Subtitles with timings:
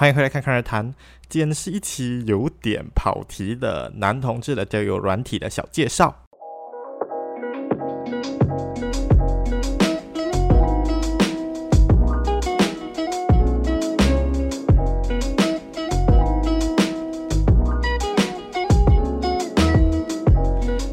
[0.00, 0.94] 欢迎回来看看而谈。
[1.28, 6.22] 今天是一期有点跑题的男同志的交友软体的小介绍。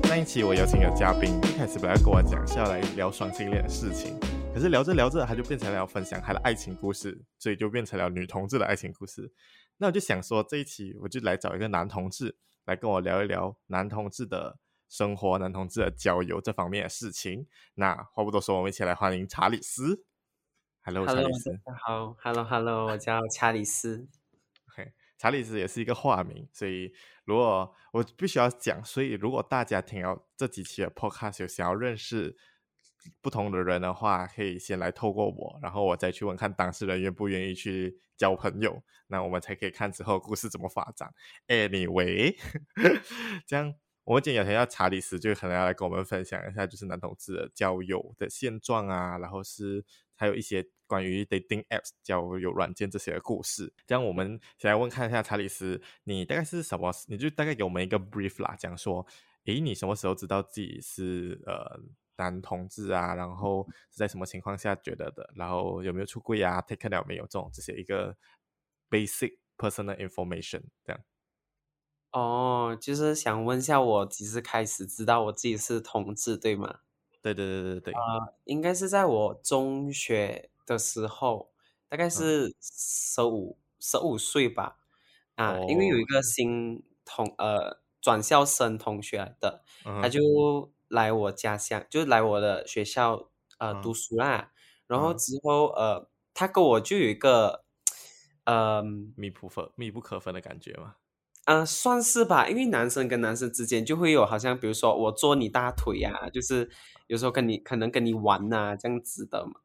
[0.04, 4.14] 上一期我邀请个嘉宾，一开始本来跟我讲是要来聊双性恋的事情。
[4.58, 9.32] 可是聊着聊着，他就变成了要分享他的爱情故事，所以就变成了女同志的爱情故事。
[9.78, 14.58] 那我就想说，这一期我就来找一个男同志来跟我聊一聊男同志的
[14.90, 17.46] 生活、男同志的交友这方面的事情。
[17.76, 20.04] 那话不多说，我们一起来欢迎查理斯。
[20.82, 21.60] Hello，, Hello 查理斯。
[21.86, 24.08] 好，Hello，Hello，我叫查理斯。
[24.72, 26.92] OK，查理斯也是一个化名，所以
[27.26, 32.36] 如果我必须要讲，所以如果大家听到这几期的 Podcast 有想要认识。
[33.22, 41.14] 不同的人的话，可以先来透过我，然后我再去问看当事人愿不愿意去交朋友，那我们才可以看之后故事怎么发展。
[41.48, 42.36] Anyway，
[43.46, 43.74] 这样
[44.04, 49.84] 我们今天有要查理斯，就可能要来跟我们分享一下，就是男同志的交友的现状啊，然后是
[50.16, 53.74] 还有一些关于 dating apps 交友软件这些的故事。
[53.86, 56.92] 这样我们先来问看一下查理斯，你大概是什么？
[57.08, 59.06] 你就大概给我们一个 brief 啦，讲说，
[59.46, 61.80] 诶，你什么时候知道自己是呃？
[62.18, 65.32] 男同志啊，然后是在什么情况下觉得的？
[65.36, 67.24] 然后有没有出柜啊？take 了没有？
[67.24, 68.18] 这种这些一个
[68.90, 71.00] basic personal information 这样。
[72.12, 76.80] 哦，就是想问一下，我几时开始知道我自己是同志，对吗？
[77.22, 77.94] 对对对对对。
[77.94, 81.52] 啊、呃，应该是在我中学的时候，
[81.88, 84.80] 大概是十五十五岁吧。
[85.36, 90.72] 啊、呃，因为有一个新同呃转校生同学来的，嗯、他就。
[90.90, 94.52] 来我家乡，就是来我的学校呃、嗯、读书啦。
[94.88, 97.66] 然后之后呃，他跟我就有一个
[98.46, 98.82] 呃
[99.16, 100.96] 密不可密不可分的感觉嘛。
[101.46, 106.70] 嗯、呃，算是吧，因为男生跟男生之间就会有好像，比如说我坐你大腿呀、啊，就是
[107.08, 109.60] 有时候跟你可能跟你玩呐、啊、这样子的嘛。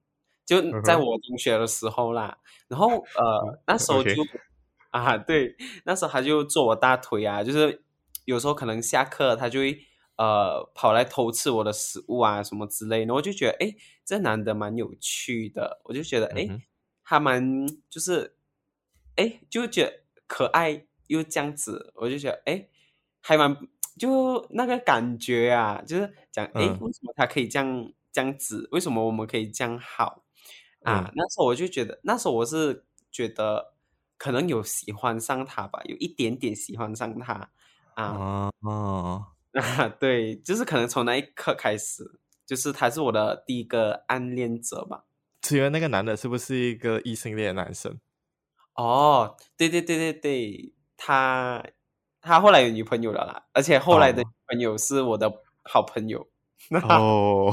[0.44, 4.10] 就在我中学的时候啦，然后呃那时候就.
[4.90, 7.84] 啊对，那时候他就坐我大腿啊，就是
[8.24, 9.78] 有时候可能下课他就会。
[10.16, 13.74] 呃，跑来偷吃我的食物啊，什么之类的，我就觉得，哎，
[14.04, 16.46] 这男的蛮有趣的，我就觉得，哎，
[17.02, 18.36] 还蛮就是，
[19.16, 22.68] 哎，就觉得可爱又这样子，我就觉得，哎，
[23.20, 23.56] 还蛮
[23.98, 28.68] 就那个感觉啊，就是讲，哎，为什么他可以这样这样子？
[28.70, 30.22] 为什么我们可以这样好
[30.82, 31.04] 啊？
[31.08, 33.74] 嗯、那时候我就觉得，那时候我是觉得
[34.18, 37.50] 可能有喜欢上他吧，有一点点喜欢上他
[37.94, 38.50] 啊。
[38.60, 39.26] 哦。
[39.54, 45.04] 哦啊，对，就是可能从那一刻开始，就是他是我的第一个暗恋者吧。
[45.42, 47.98] 请问那个男的是不是一个异性恋的男生？
[48.74, 51.62] 哦，对对对对对，他
[52.20, 55.30] 他后来有女朋友了啦，而且后来的女朋友是我的
[55.62, 56.26] 好朋友。
[56.88, 57.52] 哦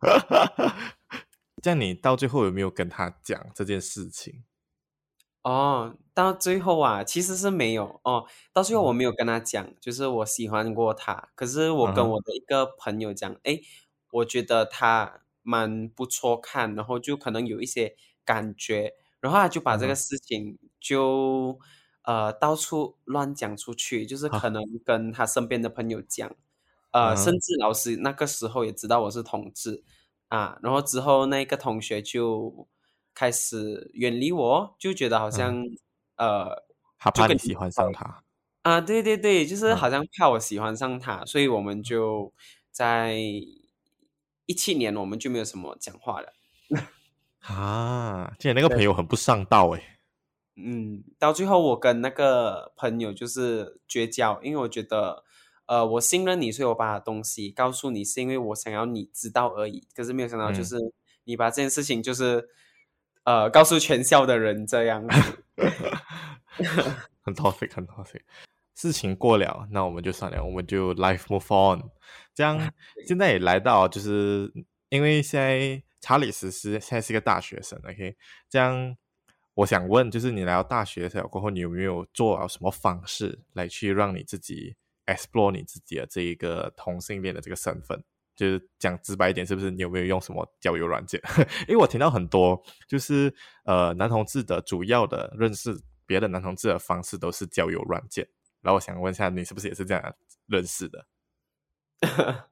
[1.60, 4.44] 这样你到最后有没有跟他讲这件事情？
[5.44, 8.24] 哦，到最后啊，其实是没有哦。
[8.50, 11.28] 到最后我没有跟他讲，嗯、就是我喜欢过他。
[11.34, 13.60] 可是我跟我的一个朋友讲，哎、嗯，
[14.10, 17.94] 我觉得他蛮不错看，然后就可能有一些
[18.24, 21.58] 感觉，然后他就把这个事情就、
[22.04, 26.26] 嗯、呃到处乱讲出去，就是可能跟他身边的朋友讲，
[26.92, 29.84] 嗯、呃，甚至老师那个时候也知道我是同志
[30.28, 30.58] 啊。
[30.62, 32.66] 然后之后那个同学就。
[33.14, 35.76] 开始远离我，就觉得好像、嗯、
[36.16, 36.64] 呃，
[36.98, 38.24] 他怕你喜欢上他
[38.62, 42.32] 啊，对对对，就是好像怕我喜欢上他，嗯、所以我们就
[42.70, 43.14] 在
[44.46, 46.32] 一七年，我们就没有什么讲话了。
[47.46, 49.98] 啊，既然那个朋友很不上道哎。
[50.56, 55.22] 嗯，到最后我跟那个朋友就是绝交，因为我觉得
[55.66, 59.86] 呃，我信任你，所以我把东西告诉你，是因为我想要你知道而已。
[59.94, 60.76] 可是没有想到，就是
[61.24, 62.48] 你把这件事情就是。
[63.24, 65.04] 呃，告诉全校的人这样
[67.22, 68.20] 很 toxic，很 toxic。
[68.74, 71.82] 事情过了，那我们就算了，我们就 life move on。
[72.34, 72.72] 这样
[73.06, 74.52] 现在也来到，就是
[74.88, 78.16] 因为现在查理斯是现在是一个大学生，OK？
[78.50, 78.96] 这样
[79.54, 84.74] 我想问，就是你来到大学了过后，你有没有做了什么方式来去让你自己
[85.06, 88.02] explore 你自己的这一个同性恋的这个身份？
[88.34, 91.20] 就是讲直白一点，是不是你有没有用什么交友软件？
[91.68, 93.34] 因为我听到很多，就是
[93.64, 95.74] 呃男同志的主要的认识
[96.06, 98.28] 别的男同志的方式都是交友软件。
[98.60, 100.14] 然后我想问一下，你是不是也是这样
[100.46, 101.06] 认识的？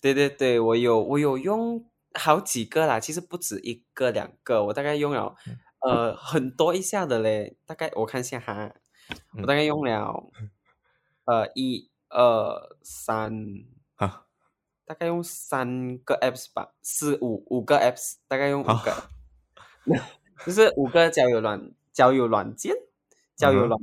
[0.00, 5.34] 对对对，我有我有用好几个啦，其实不止一个两个，我大概用了
[5.80, 8.74] 呃，很多一下的嘞，大概我看一下哈，
[9.40, 10.30] 我大概用了，
[11.24, 13.32] 呃，一二三，
[13.96, 14.26] 啊，
[14.84, 19.10] 大概用三个 apps 吧，四五五个 apps，大概用五个，啊、
[20.44, 22.74] 就是五个交友软交友软件，
[23.36, 23.80] 交友软，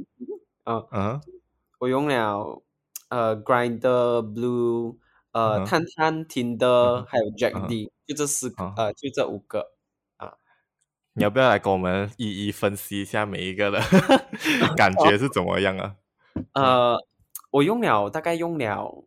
[0.65, 1.21] 嗯嗯，
[1.79, 2.61] 我用了
[3.09, 4.97] 呃 Grindr Blue，
[5.31, 9.71] 呃探探 Tinder，还有 Jack D，就这四个，呃，就这五个。
[11.13, 13.81] 你要不要来跟我们一一分析一下每一个的？
[14.77, 15.95] 感觉是怎么样啊？
[16.53, 16.97] 呃，
[17.49, 19.03] 我用了大概用了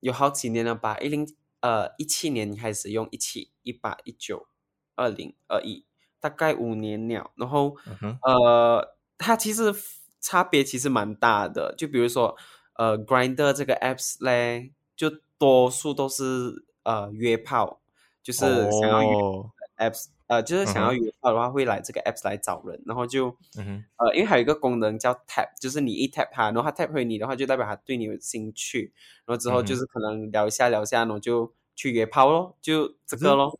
[0.00, 1.26] 有好几年了吧，一零
[1.60, 4.46] 呃一七年开始用，一七一八一九
[4.94, 5.84] 二零二一，
[6.20, 7.30] 大概五年了。
[7.36, 9.74] 然后、嗯、呃，它其实
[10.20, 11.74] 差别其实蛮大的。
[11.76, 12.36] 就比如说
[12.74, 17.80] 呃，Grinder 这个 apps 嘞，就多数都是呃约炮，
[18.22, 18.40] 就是
[18.70, 19.16] 想要约
[19.78, 20.10] apps、哦。
[20.28, 28.92] 呃，就是想要约炮的话，会来这个 apps 来找人，然后就，嗯、呃，因为还有一个功能叫 tap，就是你一 tap 他，然后他 tap 回你的话，就代表他对你有兴趣，
[29.24, 33.58] 然后之后就是可能聊一下聊一下，然后就去约炮咯，就这个咯。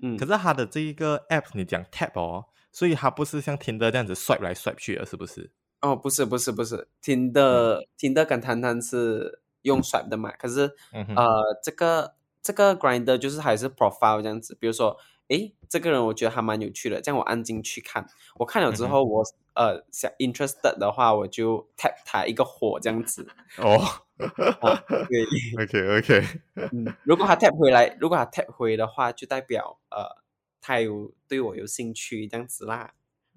[0.00, 5.50] 嗯，可是他的这一个 app 你讲 tap 哦，所以他不是像 Tinder 这样子 swipe 来 swipe 去的，是不是？
[5.82, 14.96] 哦，不是不是不是，Tinder、嗯、Tinder 跟探探是用 swipe 的嘛，可是，嗯、呃，这个这个 grinder 就是还是 profile 这样子，比如说。
[15.28, 23.28] 诶，这个人我觉得还蛮有趣的，这样我按进去看，我看了之后我，我、嗯、呃想 interested 的话，我就 tap 他一个火这样子。
[23.58, 23.76] 哦，
[24.60, 25.24] 啊、对，
[25.62, 26.26] OK OK，
[26.72, 30.22] 嗯，如果他 tap 回来，如果他 tap 回的话，就代表呃
[30.60, 32.94] 他有对我有兴趣这样子啦。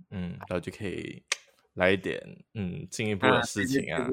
[0.09, 1.23] 嗯，然后就可以
[1.73, 4.09] 来一点嗯进一步的事情啊。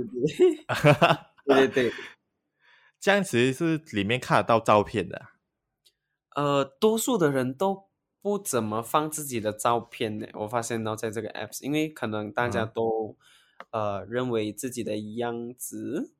[1.46, 1.92] 对对对，
[3.00, 5.26] 这样其实是里面看得到照片的。
[6.38, 7.88] 呃，多数的人都
[8.22, 10.28] 不怎么放自己的照片呢。
[10.34, 13.16] 我发现到在这个 apps，因为可能大家都、
[13.72, 16.12] 嗯、呃认为自己的样子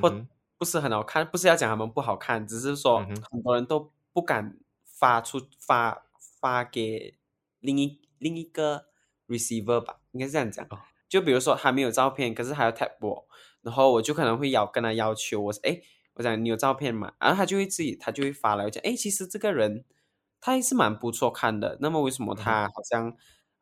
[0.00, 0.24] 或
[0.56, 4.56] 不是很好看，不是要讲他们不好看，只是说很多人都不敢
[4.86, 6.06] 发出发
[6.40, 7.18] 发给
[7.60, 8.86] 另一另一个
[9.28, 10.66] receiver 吧，应该是这样讲。
[11.10, 13.28] 就比如说还没有照片，可是还要 tap 我，
[13.60, 15.82] 然后我就可能会要跟他要求，我说哎。
[16.14, 17.12] 我讲你有照片嘛？
[17.18, 19.84] 然后他就会自己，他就会发来我讲，哎，其实这个人
[20.40, 21.78] 他也是蛮不错看的。
[21.80, 23.08] 那么为什么他好像、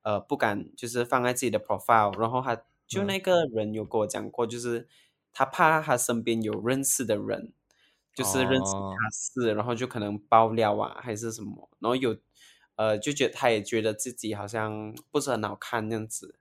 [0.02, 2.18] 嗯、呃不敢就是放在自己的 profile？
[2.18, 4.88] 然后他就那个人有跟我讲过，就是
[5.32, 7.52] 他怕他身边有认识的人，
[8.14, 12.16] 就是认识他是，哦、然后就可能爆料啊还是什么，然后有
[12.76, 16.38] 呃就觉得他也觉得自己好像不是很好看那样子。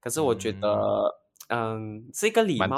[0.00, 1.18] 可是我觉得，
[1.48, 2.76] 嗯，嗯，是一个礼貌。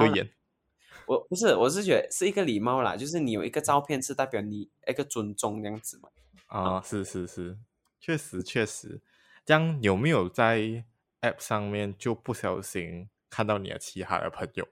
[1.10, 6.08] 我不是，我是觉得是一个礼貌啦，就是你有一个照片是代表你一个尊重这样子嘛。
[6.46, 7.58] 啊、哦，是是是，
[8.00, 9.00] 确实确实。
[9.44, 10.84] 这样有没有在
[11.22, 14.68] App 上面就不小心看到你的其他的朋友？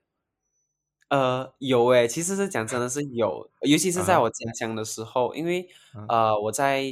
[1.08, 5.68] 呃，有诶，其实是讲真的是有，尤其是在我家乡的时候，啊、因为
[6.08, 6.82] 呃我在，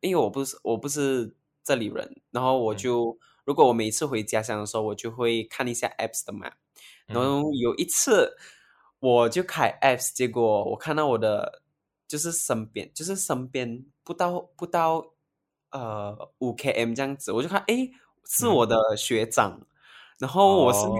[0.00, 1.32] 因为我不是我不是
[1.62, 6.50] 这里人，然后我就、嗯、如果我每次回家乡的时候，我就会看一下 Apps 的嘛，
[7.06, 8.36] 然后有一次。
[8.36, 8.55] 嗯
[8.98, 11.62] 我就开 apps，结果我看到我的
[12.08, 15.12] 就是身边，就是身边不到不到
[15.70, 17.92] 呃五 km 这样子，我就看诶
[18.24, 19.66] 是我的学长，嗯、
[20.20, 20.90] 然后我是想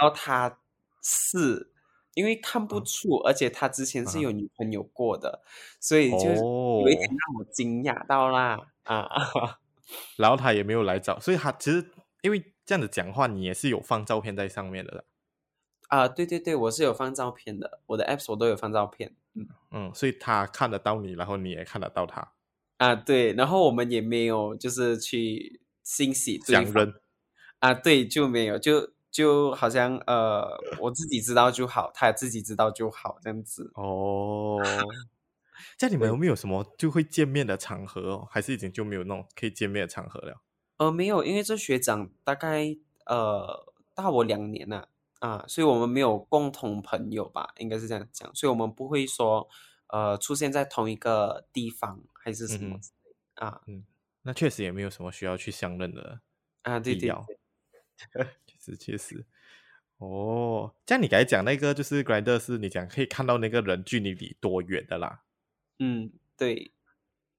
[0.00, 0.58] 到他
[1.02, 1.66] 是、哦、
[2.14, 5.48] 因为看不出，嗯、而且他之前是有女朋友过的，嗯、
[5.80, 9.58] 所以就有一点让我惊讶到啦、哦、啊，
[10.18, 15.04] 然后他也没有来找，所以他其实因为这样子讲话，你也是有放照片在上面的。
[15.88, 22.32] 啊，uh, 对对对，我是有放照片的，我的 apps 我都有放照片，嗯嗯，所以他看得到你，然后你也看得到他，
[22.78, 26.94] 啊对，然后我们也没有就是去欣喜对方相认，
[27.60, 33.70] 啊对，就没有，就就好像呃，我自己知道就好，他自己知道就好，这样子。
[33.74, 34.58] 哦，
[35.78, 38.28] 家里面有没有什么就会见面的场合哦？
[38.30, 40.42] 还是已经就没有那种可以见面的场合了？
[40.78, 42.76] 呃，没有，因为这学长大概
[43.06, 44.78] 呃大我两年了。
[44.78, 44.88] 啊，
[45.48, 49.48] 所以我们没有共同朋友吧，应该是这样讲，所以我们不会说，
[49.88, 53.60] 呃，出现在同一个地方还是什么、嗯、啊？
[53.66, 53.84] 嗯，
[54.22, 56.20] 那确实也没有什么需要去相认的
[56.62, 57.08] 啊，对对，
[58.12, 59.24] 对， 确实确实。
[59.98, 65.22] 哦，像你刚才讲那个，就是 Grindr 是你讲可以看到那个人距离你多远的啦。
[65.78, 66.72] 嗯，对，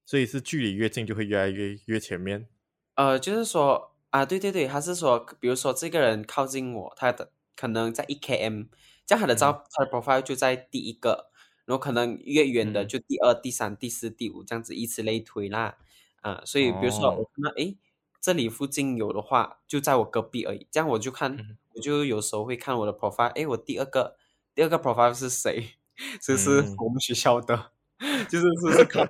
[0.04, 2.48] 所以是距离越近就会越来越越前面。
[2.94, 7.32] 呃，就是说啊，对对对，他是说，比如说这个人靠近我，他的。
[7.58, 8.68] 可能在一 km，
[9.04, 11.30] 这样他的照、嗯、他的 profile 就在第一个，
[11.64, 15.76] 然后可能越远的就第二、嗯、第三、第四、第五这样子，以此类推啦。
[16.20, 17.74] 啊，所以比如说我看到，哎、哦，
[18.20, 20.66] 这里附近有的话，就在我隔壁而已。
[20.70, 23.32] 这样我就看，嗯、我就有时候会看我的 profile。
[23.40, 24.16] 哎，我第二个
[24.54, 25.74] 第二个 profile 是谁？
[26.20, 29.02] 就 是我们学校的，嗯、 就是是不是考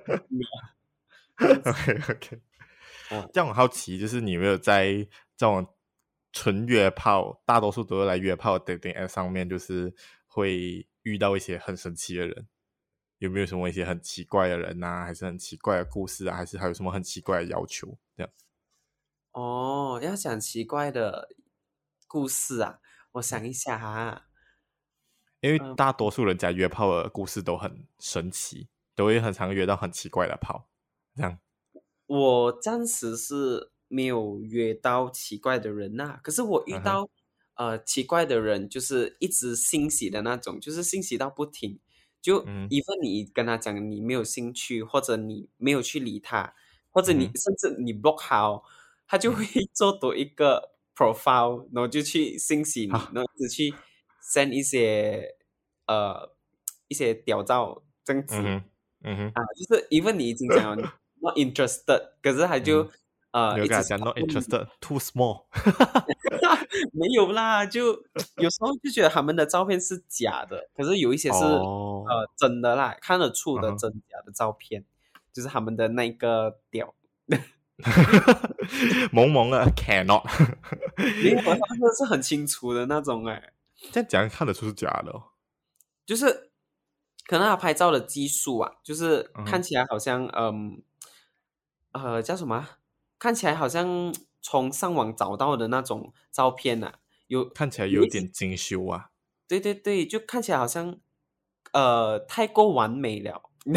[1.39, 2.41] OK OK。
[3.33, 4.93] 这样我好奇，就是你有没有在
[5.35, 5.67] 这种
[6.31, 9.93] 纯约炮，大多数都是来约炮的 dating app 上面，就是
[10.27, 12.47] 会遇到一些很神奇的人？
[13.17, 17.97] 有没有什么一些很奇怪的人啊，还是很奇怪的故事啊，还是还有什么很奇怪的要求？
[18.15, 18.31] 这样。
[19.33, 21.27] 哦，要讲奇怪的
[22.07, 22.79] 故事啊，
[23.11, 24.27] 我想一下哈。
[25.41, 30.69] 因为大多数人家约炮的故事都很神奇，嗯、都会很常约到很奇怪的炮。
[31.15, 31.39] 这样。
[32.05, 37.09] 我暂时是没有约到奇怪的人呐、啊，可是我遇到、
[37.55, 41.77] 嗯、呃奇怪的人，就是一直欣喜的那种，就是欣喜到不停。
[42.21, 46.53] 就一份你跟他讲你没有兴趣，或者你没有去理他，
[46.91, 48.63] 或者你、嗯、甚至你 block 好，
[49.07, 53.73] 他就会做多一个 profile，然后就去欣喜然后一直去
[54.21, 55.35] send 一些
[55.87, 56.35] 呃
[56.87, 58.63] 一些屌照这样子，嗯
[59.03, 59.27] 嗯哼。
[59.29, 62.91] 啊，就是一份你已经讲了 not interested，可是他就。
[63.31, 65.45] 嗯呃，有讲 not interested，too small，
[66.93, 68.03] 没有啦，就
[68.37, 72.07] 有时候就觉得他们的照片是假的，可是有一些是、oh.
[72.07, 74.87] 呃真的啦，看得出的真假的照片，uh -huh.
[75.31, 76.95] 就是他们的那个屌，
[79.13, 80.23] 萌萌的 cannot，
[81.23, 83.53] 因为他们是很清楚的那种哎，
[83.91, 85.23] 这样讲看得出是假的、哦，
[86.03, 86.49] 就是
[87.27, 90.51] 可能他拍照的技术啊，就是看起来好像、uh -huh.
[90.51, 90.81] 嗯
[91.91, 92.67] 呃叫什么？
[93.19, 99.09] 看起来好像从上网找到的那种照片啊，有看起来有点精修啊。
[99.45, 100.97] 对对对，就看起来好像
[101.73, 103.51] 呃太过完美了。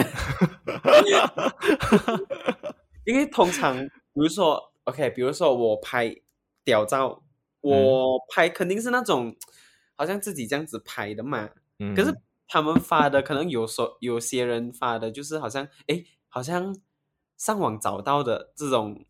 [3.05, 6.15] 因为通常比如说，OK，比如说我拍
[6.63, 7.25] 屌照，
[7.61, 9.35] 我拍肯定是那种
[9.97, 11.51] 好像自己这样子拍的嘛。
[11.81, 11.93] 嗯。
[11.97, 16.77] 可是他们发的可能有时候有些人发的就是好像哎，好像
[17.37, 19.05] 上网找到的这种。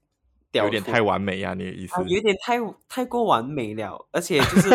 [0.53, 1.95] 有点太完美呀、啊，你的意思？
[1.95, 4.69] 啊、有点太太过完美了，而且就是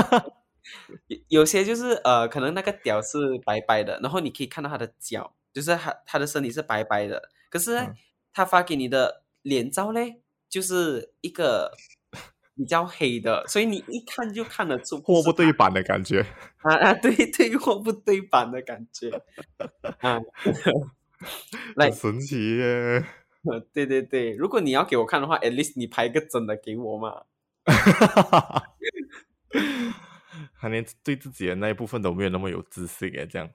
[1.08, 7.96] 有 有些就是呃，可能那个屌是白白的，然后你可以看到他的脚，就是他他的身体是白白的，可是、嗯、
[8.34, 11.72] 他发给你的脸照嘞，就是一个
[12.56, 16.26] 比较黑的，所以你一看就看得出货不对版的感觉
[16.64, 19.10] 啊啊，对对，货不对版的感觉
[20.02, 20.20] 啊，
[21.76, 23.06] 来神奇耶。
[23.74, 27.24] 对对对，如果你要给我看的话，at least 你拍一个真的给我嘛。
[30.60, 33.50] 他连对自己的那一部分都没有那么有自信诶，这样。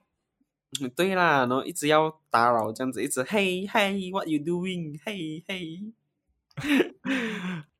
[0.95, 4.99] 对啦，然后一直要打扰，这样子一直嘿嘿，what you doing？
[5.05, 5.93] 嘿嘿。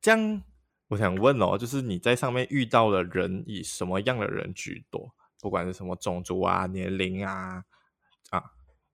[0.00, 0.42] 这样，
[0.88, 5.14] 我想问哦，就是你在上面遇到的人以什么样的人居多？
[5.40, 7.64] 不管是什么种族啊、年龄啊
[8.30, 8.42] 啊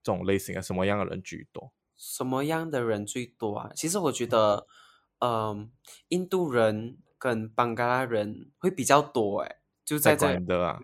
[0.03, 1.71] 这种类型啊，什么样的人居多？
[2.03, 3.71] 什么样的人最多啊？
[3.75, 4.65] 其实我觉得，
[5.19, 5.69] 嗯、呃，
[6.07, 10.81] 印度人跟邦加拉人会比较多诶，就在这 Grindr 啊，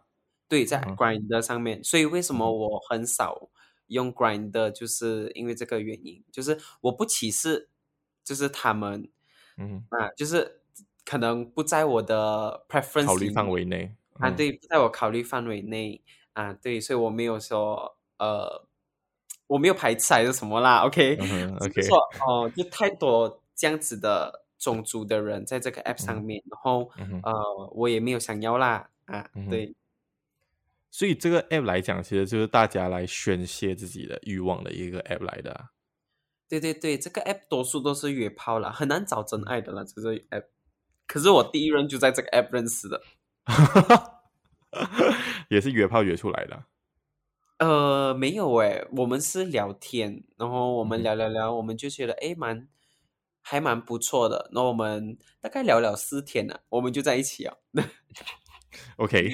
[0.47, 1.83] 对，在 Grindr 上面、嗯。
[1.83, 3.50] 所以为什么我很少
[3.88, 7.71] 用 Grindr，就是因为这个原因，就是我不歧视，
[8.24, 9.09] 就是他们，
[9.57, 10.62] 嗯啊，就是
[11.03, 16.03] 可能不在我的 preference 考虑范围内、嗯、啊，对，不在我考虑范围内。
[16.33, 18.66] 啊，对，所以我没有说呃。
[19.48, 21.86] 我没有排斥还是什么啦，OK，OK，、uh okay.
[21.86, 29.74] 说哦，就太多这样子的种族的人在这个 app 上面，嗯、然后、嗯、呃，我也没有想要啦，啊，嗯、对，
[30.92, 35.70] 所以这个 app 来讲，其实就是大家来宣泄自己的欲望的一个 app 来的、啊，
[36.50, 40.46] 对对对，这个 app 多数都是约炮啦，很难找真爱的啦，这个 app，
[41.08, 43.01] 可是我第一任就在这个 app 认识的，
[45.50, 46.63] 也是约炮约出来的。
[47.59, 52.67] 呃，没有诶，我们是聊天，然后我们聊聊聊，我们就觉得诶，蛮
[53.41, 54.49] 还蛮不错的。
[54.53, 57.55] 然后我们大概聊了四天了，我们就在一起啊。
[58.97, 59.31] OK，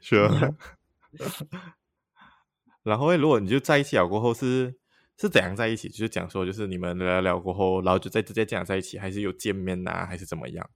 [0.00, 0.56] 是、 sure.
[2.84, 4.74] 然后如果你就在一起了过后是
[5.18, 5.88] 是怎样在一起？
[5.88, 10.68] 就是讲说，就是你们聊聊聊过后，然后就再直接这样在一起，还是有见面呐、啊，还是怎么样？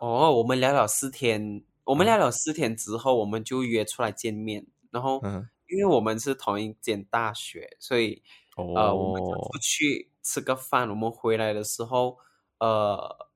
[0.00, 5.20] 哦，我们聊了四天，我们聊了四天之后，我们就约出来见面，然后。
[5.22, 8.22] 嗯因为我们是同一间大学，所以、
[8.56, 8.76] oh.
[8.76, 10.88] 呃，我们就出去吃个饭。
[10.90, 12.18] 我们回来的时候，
[12.58, 13.28] 呃，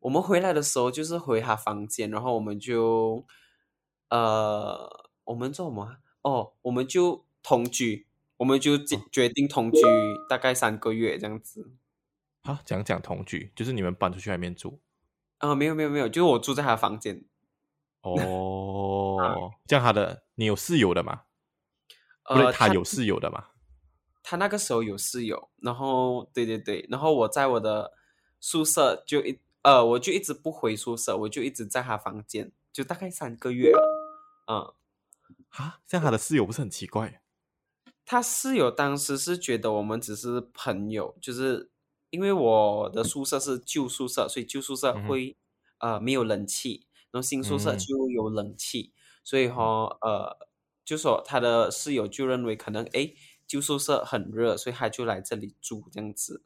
[0.00, 3.26] 我们回来的时候就是回他房间，然后我们就，
[4.08, 5.98] 呃，我们做什么？
[6.22, 8.06] 哦，我们就同居，
[8.38, 9.80] 我们就决决定同居
[10.28, 11.70] 大概三个月这样子。
[12.42, 14.80] 啊，讲讲同居，就是你们搬出去外面住？
[15.38, 17.24] 啊、呃，没有没有没有，就是我住在他房间。
[18.02, 18.14] 哦，
[19.66, 21.22] 这样他的你有室友的吗？
[22.24, 23.46] 呃，他有室友的吗？
[24.22, 27.92] 他那个时候有室友，然后对对对，然后我在我的
[28.40, 33.72] 宿舍就一呃，我就一直不回宿舍，我就一直在他房间，就大概三个月。
[34.46, 34.72] 嗯，
[35.48, 37.22] 啊，这样他的室友不是很奇怪？
[38.04, 41.70] 他室友当时是觉得我们只是朋友，就是
[42.10, 45.36] 因为我的宿舍是旧宿舍，所以旧宿舍会、
[45.78, 48.97] 嗯、呃没有冷气，然后新宿舍就有冷气，嗯、
[49.28, 49.62] 所以哈
[50.00, 50.48] 呃。
[50.88, 53.12] 就说他的室友就认为可能哎，
[53.46, 56.42] 旧宿舍很热，所以他就来这里住这样子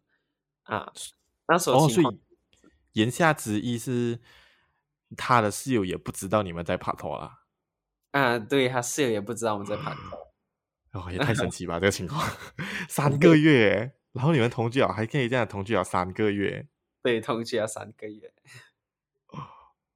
[0.65, 0.93] 啊。
[1.47, 4.19] 那时候情况，哦，所以言下之意是
[5.17, 7.45] 他的室友也不知道你们在拍拖啊？
[8.11, 11.01] 啊，对，他室友也不知道我们在拍拖。
[11.01, 12.29] 哦，也太神奇吧，这个情况，
[12.91, 16.67] 三个月，然后你们同居了，还可以这样同居了三个月？
[17.01, 18.35] 对，同居了三个月。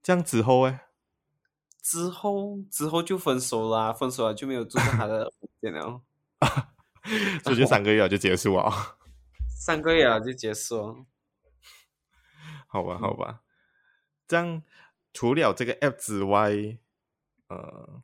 [0.04, 0.85] 这样子后哎。
[1.86, 6.02] 之后之后就分手啦，分手了就没有住在他的房间了。
[7.44, 8.98] 所以就三个月就结束啊？
[9.48, 11.06] 三个月啊就结束。
[12.66, 13.42] 好吧，好吧。
[14.26, 14.64] 这样
[15.12, 16.50] 除了这个 app 之外，
[17.46, 18.02] 呃，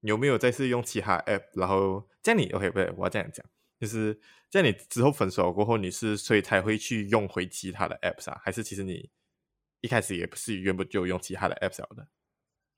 [0.00, 1.44] 有没有再次用其他 app？
[1.52, 3.46] 然后这样你 OK 不对，我要这样讲，
[3.78, 4.20] 就是
[4.50, 8.40] 这样你之后分手过后，你是所以才会去用回其他的 apps 啊？
[8.42, 9.08] 还是其实你
[9.82, 12.08] 一开始也不是原本就用其他的 apps 的？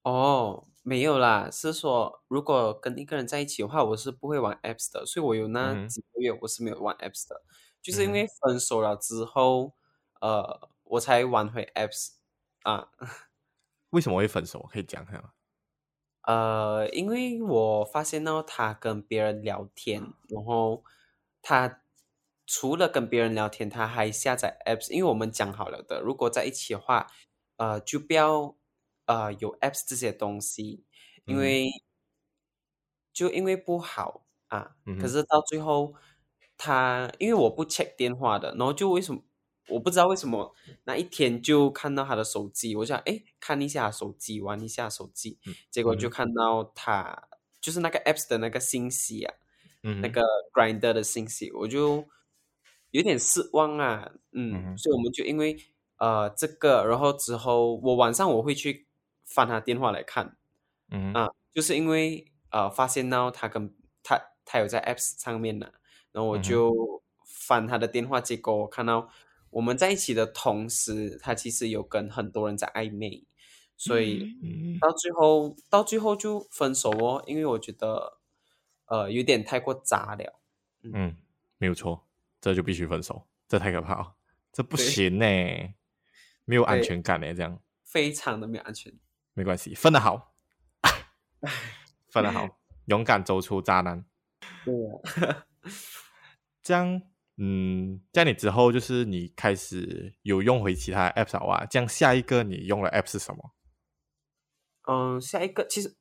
[0.05, 9.75] 哦，没有啦，是说如果跟一个人在一起的话，我是不会玩 apps 的，所以我有那几个月我是没有玩 apps 的，嗯、就是因为分手了之后，
[10.21, 12.15] 呃，我才玩回 apps
[12.63, 12.89] 啊。
[13.91, 14.67] 为什么会分手？
[14.73, 15.33] 可以讲一下吗？
[16.23, 20.83] 呃，因为我发现到他跟别人聊天，然后
[21.43, 21.83] 他
[22.47, 27.07] 除了跟别人聊天，他还下载 apps，因为我们讲好了的，如果在一起的话，
[27.57, 28.57] 呃，就不要。
[29.13, 30.85] 啊、呃，有 apps 这些东西，
[31.27, 31.83] 因为、嗯、
[33.13, 35.95] 就因为不好啊，嗯、可是到最后
[36.57, 39.23] 他因为我不 check 电话的，然后就为什么
[39.69, 47.29] 我不知道为什么那一天就看到他的手机，我想哎看一下手机，玩一下手机，嗯、结果就看到他
[47.61, 49.35] 就是那个 apps 的那个信息啊，
[49.83, 50.23] 嗯、那个
[50.55, 52.09] grinder 的信息，我就
[52.91, 55.57] 有点失望啊，嗯，嗯所以我们就因为
[55.99, 58.87] 呃这个，然后之后我晚上我会去。
[59.35, 60.37] 翻他电话来看，
[60.91, 65.73] 嗯啊，就是因为呃发现到他跟他他有在 Apps 上面呢，
[66.13, 69.09] 然后我就翻他的电话，结果我看到
[69.51, 73.27] 我们在一起的同时，他其实有跟很多人在暧昧，
[73.77, 74.37] 所以
[74.81, 78.19] 到最后、嗯、到最后就分手哦，因为我觉得
[78.87, 80.41] 呃有点太过渣了，
[80.83, 81.17] 嗯，嗯
[81.59, 82.07] 没有错，
[82.41, 84.15] 这就必须分手，这太可怕了，
[84.53, 85.27] 这不行呢，
[86.45, 87.59] 没有安全感呢，这样。
[87.85, 88.93] 非常的没有安全。
[89.35, 90.35] 没关系，分得好，
[92.11, 94.05] 分得好，勇敢走出渣男。
[94.65, 94.75] 对
[95.27, 95.47] 啊，
[96.63, 97.03] 这样，
[97.37, 101.65] 嗯，这样你之后就是你开始有用回其他 app 啊？
[101.67, 103.55] 这样下一个你用的 app 是什么？
[104.89, 105.97] 嗯，下一个其实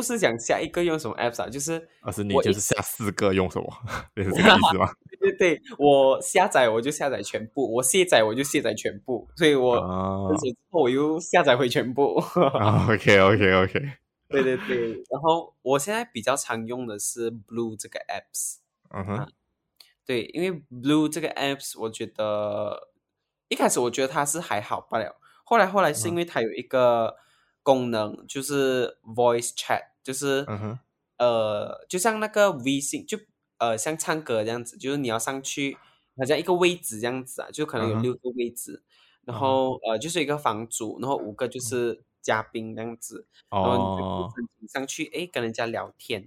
[0.00, 3.70] 不是讲下一个用什么 apps 啊，就是而是你就是下四个用什么，
[4.16, 4.90] 是这个意思吗？
[5.20, 9.74] 对对，我下载我就下载全部，我卸载我就卸载全部，所以我
[10.28, 12.18] 分手之后我又下载回全部。
[12.32, 13.92] Uh, OK OK OK，
[14.28, 18.56] 对对对，然后我现在比较常用的是 Blue 这个 apps。
[18.88, 19.28] 嗯哼，
[20.06, 22.88] 对，因为 Blue 这个 apps 我觉得
[23.48, 27.16] 一开始我觉得它是还好罢了，后来后来是因为它有一个
[27.62, 30.78] 功能，嗯、就是 Voice Chat，就是、嗯、
[31.18, 33.18] 呃，就像那个微信就。
[33.60, 35.76] 呃，像唱歌这样子，就是你要上去，
[36.16, 38.82] 好像一个位置这样子啊，就可能有六个位置
[39.26, 39.30] ，uh.
[39.30, 43.68] 然后呃，就是一个房主，然后五个就是嘉宾这样子，uh.
[43.68, 46.26] 然后你上去，哎，跟人家聊天，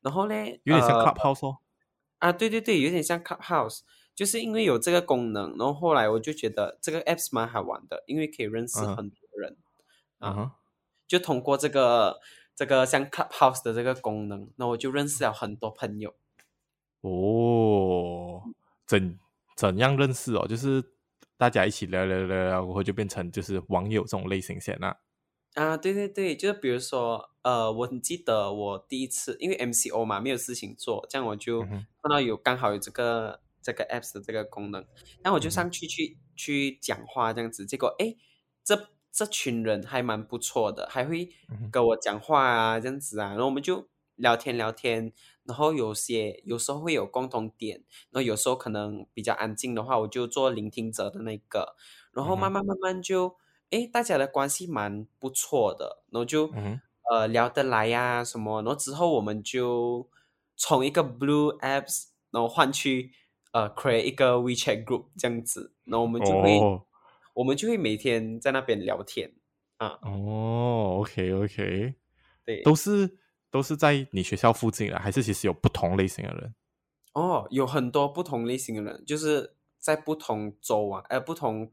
[0.00, 1.58] 然后嘞，有点像 Clubhouse 哦，
[2.16, 3.80] 啊，对对对，有点像 Clubhouse，
[4.14, 9.58] 就是因为有这个功能，然后后来我就觉得这个 apps 蛮好玩的，因为可以认识很多人
[10.20, 10.40] ，uh huh.
[10.40, 10.52] 啊，
[11.06, 12.20] 就通过这个
[12.54, 16.14] 这个像 Clubhouse 的这个功能，那我就认识了很多朋友。
[17.00, 18.42] 哦，
[18.86, 19.18] 怎
[19.56, 20.46] 怎样认识哦？
[20.46, 20.84] 就是
[21.36, 24.96] 大家一起聊聊聊聊，然后就变成就是网友这种类型线啊。
[25.54, 34.86] 啊，对对对，就是比如说，呃，我很记得我第一次因为 MCO 嘛，没有事情做，这样我就看到有刚好有这个这个 apps 的这个功能，
[35.22, 38.14] 然后我就上去去、嗯、去讲话这样子，结果哎，
[38.62, 41.30] 这这群人还蛮不错的，还会
[41.70, 43.88] 跟我讲话啊这样子啊，然后我们就。
[44.16, 51.74] 聊天聊天，然后有些有时候会有共同点，然后有时候可能比较安静的话，我就做聆听者的那个，
[52.12, 53.36] 然后慢慢慢慢就，
[53.70, 56.78] 哎、嗯，大家的关系蛮不错的，然后就、嗯、
[57.10, 60.06] 呃聊得来呀、啊、什么，然后之后我们就
[60.54, 63.12] 从一个 Blue Apps，然后换去
[63.52, 66.82] 呃 create 一个 WeChat Group 这样子，然后我们就会、哦、
[67.40, 69.32] 我们就会每天在那边聊天
[69.78, 69.98] 啊。
[70.02, 71.94] 哦，OK OK。
[72.44, 73.16] 对，都是
[73.50, 76.54] 都是在你学校附近的，还是其实有不同类型的人？
[77.14, 81.72] 哦，有很多不同类型的人，就是在不同州啊，呃，不同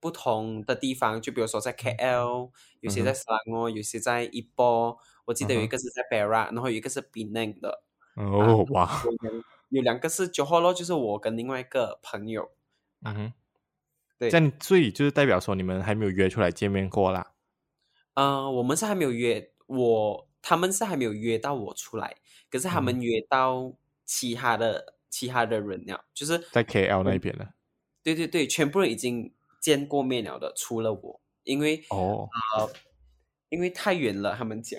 [0.00, 7.82] 不同的地方，就比如说在 KL，有些在斯兰哦，有些在伊波，我记得有一个是在 Perak，然后有一个是 Penang 的。
[8.16, 9.02] 哦，哇，
[9.68, 12.50] 有两个是 Johor 咯，就是我跟另外一个朋友。
[13.02, 13.32] 嗯哼，
[14.18, 17.32] 对，这样所以就是代表说你们还没有约出来见面过啦？
[18.14, 19.50] 嗯、呃，我们是还没有约。
[19.66, 22.16] 我他们是还没有约到我出来，
[22.50, 23.72] 可是他们约到
[24.04, 27.54] 其他的、嗯、其他的人了，就是在 KL 那边了。
[28.02, 32.70] 对对对，全部人已经见过面了的，除了我，因为哦，呃，
[33.48, 34.78] 因为太远了，他们讲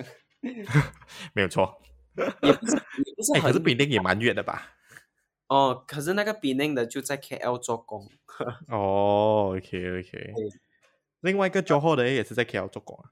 [1.34, 1.82] 没有错，
[2.15, 4.76] 也不是也不是很， 可是比宁也蛮远的吧？
[5.47, 8.10] 哦，可是那个比宁的就在 KL 做工。
[8.67, 10.34] 哦，OK OK，
[11.21, 13.12] 另外一个 Johor 的也是在 KL 做工啊。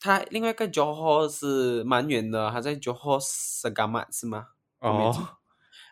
[0.00, 4.48] 他另外一个 Johor 是蛮远的，他在 Johor Segamat 是吗？
[4.80, 5.38] 哦，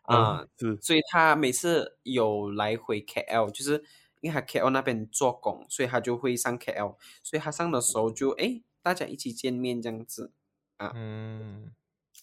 [0.03, 3.85] 啊、嗯，是，所以他每次有来回 KL，就是
[4.21, 10.33] 因为他 KL 那边做工，所以他就会上 KL，所以他上的时候就哎，大家一起见面这样子
[10.79, 10.93] 啊。
[10.97, 11.71] 嗯，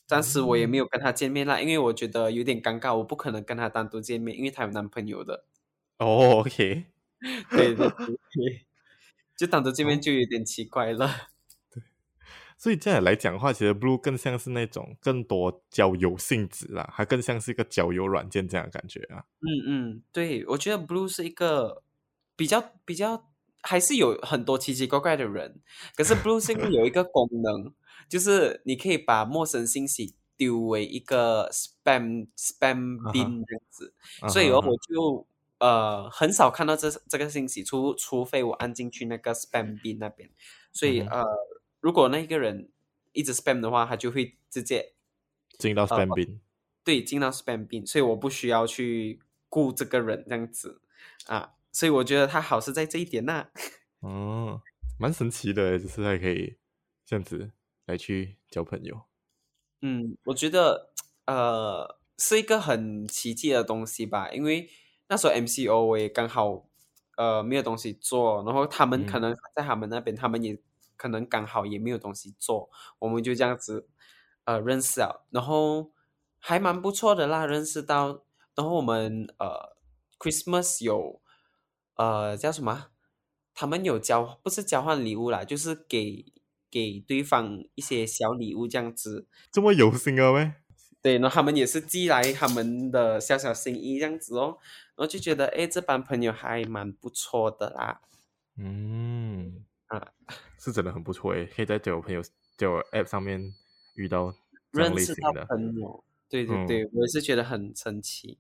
[0.08, 5.46] 暂时我也没有跟她见面啦，因为我觉得有点尴尬，我不可能跟她单独见面，因为她有男朋友的。
[6.00, 6.86] 哦，OK，
[7.52, 8.66] 对对对，
[9.36, 11.08] 就单独见面就有点奇怪了。
[11.70, 11.84] 对
[12.58, 19.26] 所以这样来讲的话，其实 Blue 更像是那种更多交友性质啦，还更像是一个交友软件这样的感觉啊。
[19.42, 21.84] 嗯嗯，对，我觉得 Blue 是一个
[22.36, 23.30] 比较比较，
[23.62, 25.62] 还是有很多奇奇怪怪的人。
[25.96, 27.74] 可是 Blue 是有一个功能，
[28.10, 33.94] 就是你可以把陌生信息丢为一个 spam spam bin 这样子。
[34.22, 34.30] Uh -huh.
[34.30, 35.28] 所以我就
[35.60, 40.30] 呃很少看到这这个信息，除除非我按进去那个 spam bin 那边。
[40.72, 41.20] 所以、uh -huh.
[41.20, 41.26] 呃。
[41.80, 42.72] 如果那个人
[43.14, 44.94] 一直 spam 的话，他就会直接
[45.60, 46.40] 进到 spam bin、呃。
[46.84, 50.82] 对，进到 spam bin，所以我不需要去顾这个人这样子
[51.28, 51.54] 啊。
[51.72, 53.50] 所以我觉得他好是在这一点呐、啊。
[54.02, 54.62] 哦，
[55.00, 56.58] 蛮神奇的，就是还可以
[57.06, 57.52] 这样子
[57.88, 59.02] 来去交朋友。
[59.82, 60.92] 嗯，我觉得
[61.26, 64.70] 呃是一个很奇迹的东西吧，因为
[65.08, 66.68] 那时候 MCO 我也刚好
[67.16, 70.62] 呃没有东西做，然后他们可能在他们那边，嗯、他们也。
[71.00, 73.88] 可能刚好也没有东西做，我们就这样子
[74.46, 75.92] 呃认识了，然后
[76.40, 78.24] 还蛮不错的啦，认识到，
[78.56, 79.78] 然后我们呃
[80.18, 81.22] Christmas 有
[81.98, 82.88] 呃叫什么？
[83.54, 86.26] 他们有交不是交换礼物啦，就是给
[86.70, 89.28] 给对方一些小礼物这样子。
[89.52, 90.52] 这么有心啊喂？
[91.02, 94.58] 对，然后他们也是寄来他们的小小心意这样子哦，
[94.96, 98.02] 然后就觉得哎这帮朋友还蛮不错的啦。
[98.58, 99.64] 嗯。
[99.88, 100.06] 啊，
[100.60, 102.22] 是真的很不错诶，可以在交友朋友
[102.58, 103.54] 交友 App 上面
[103.96, 104.36] 遇到
[104.72, 108.38] 认识到朋友，对对对，嗯、我也是觉得很神奇。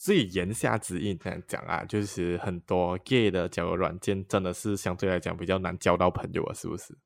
[0.00, 6.96] 所以言下之意这样讲啊，就是很多 gay 的交友软件真的是相对来讲比较难交到朋友啊，是不是？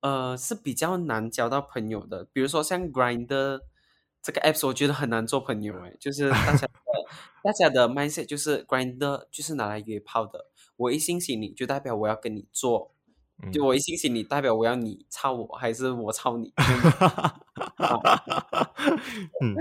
[0.00, 3.60] 呃，是比较难交到朋友的，比如说像 Grinder
[4.22, 6.72] 这个 App，我觉得很难做朋友诶，就是大家的
[7.44, 10.46] 大家的 mindset 就是 Grinder 就是拿来约炮的。
[10.76, 12.94] 我一信息你就代表我要跟你做，
[13.42, 16.54] 嗯、就我一信息你代表我要你操我还是我操你？
[19.42, 19.54] 嗯，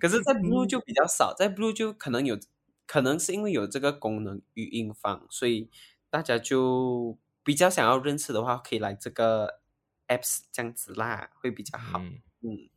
[0.00, 2.38] 可是，在 Blue 就比较少，在 Blue 就可能有，
[2.86, 5.70] 可能是因为有这个功能语音房，所以
[6.10, 9.60] 大家就比较想要认识的话，可以来这个
[10.08, 11.98] Apps 这样子啦，会比较好。
[11.98, 12.68] 嗯，嗯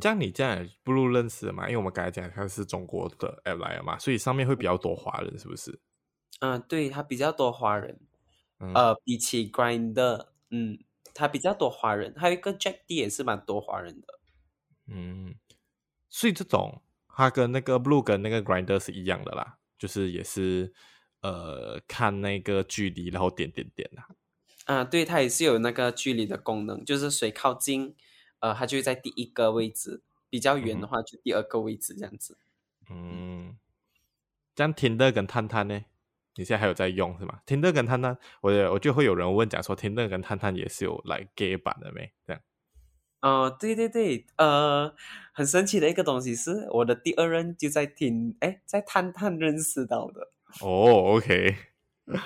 [0.00, 1.64] 这样你这样 Blue 认识的嘛？
[1.64, 5.80] 因为我们刚才讲它是中国的 App 来了嘛，所以上面会比较多华人，是不是？
[6.40, 7.98] 嗯，对，它比较多华人，
[8.60, 10.78] 嗯、呃，比起 Grindr，嗯，
[11.12, 14.20] 他比较多华人，还有一个 Jack D 也是蛮多华人的，
[14.86, 15.34] 嗯，
[16.08, 20.72] 所以这种它跟那个 Blue 跟那个 Grinder 是一样的啦，就是也是
[21.20, 24.02] 呃看那个距离然后点点点的，
[24.66, 27.94] 啊，对，它也是有那个距离的功能，就是谁靠近，
[28.40, 32.38] 呃，它就在第一个位置，比较远的话就第二个位置这样子，
[32.88, 33.58] 嗯，
[34.54, 35.84] 这样 Tinder 跟探探呢？
[36.36, 42.12] 你现在还有在用是吗？Tinder 跟探探，我我就会有人问讲说，Tinder 跟探探也是有来 gay 版的没？
[42.24, 42.40] 这样？
[43.20, 44.94] 哦，对对对，呃，
[45.32, 50.30] 很神奇的一个东西是，我的第二任就在听，哎，在探探认识到的。
[50.60, 51.56] 哦，OK。
[52.06, 52.16] 对，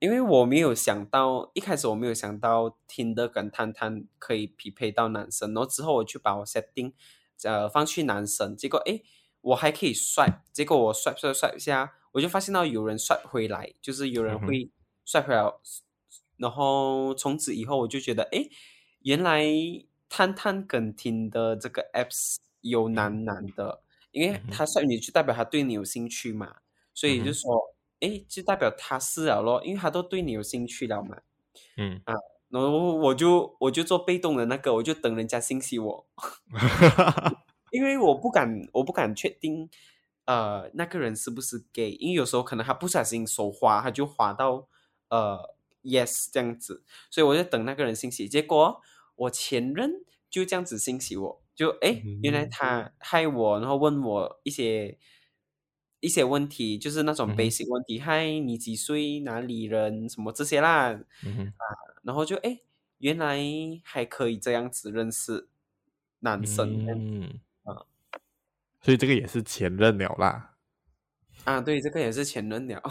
[0.00, 6.92] 因为我没有想到，一开始我没有想到听的跟探探可以匹配到男生，然后之后我就把我 setting，
[7.44, 9.00] 呃，放去男生，结果哎，
[9.40, 14.68] 我还可以 swipe，结果我 swipe swipe swipe 一下，我就发现到有人 swipe 回来，就是有人会
[15.06, 15.54] swipe 回来，嗯、
[16.38, 18.48] 然后从此以后我就觉得，哎，
[19.02, 19.44] 原来。
[20.08, 26.56] 探探跟听的这个 apps 有男男的，因为他算你就代表他对你有兴趣嘛，
[26.94, 31.18] 所以就说，哎，就代表他是了咯，因为他都对你有兴趣了嘛，
[31.76, 32.00] 嗯。
[32.04, 32.14] 啊，
[32.48, 36.06] 然后我就我就做被动的那个，我就等人家信息我，
[37.70, 39.68] 因为我不敢我不敢确定，
[40.24, 44.66] 呃，那个人是不是 gay，因为有时候可能他不小心手滑，他就滑到
[45.10, 48.80] 呃 yes 这样子，所以我就等那个人信息，结果。
[49.18, 54.98] 我前任就这样子信息我，就哎，原来他害我，然后问我一些
[56.00, 60.92] 一些问题，就是那种 basic 问题，嗨、嗯，你几岁，哪里人，什么这些啦，
[61.24, 61.64] 嗯、啊，
[62.02, 62.60] 然后就哎，
[62.98, 63.38] 原来
[63.82, 65.48] 还可以这样子认识
[66.20, 67.40] 男生，嗯。
[67.64, 67.84] 啊，
[68.80, 70.56] 所以这个也是前任了啦，
[71.44, 72.82] 啊，对，这个也是前任了，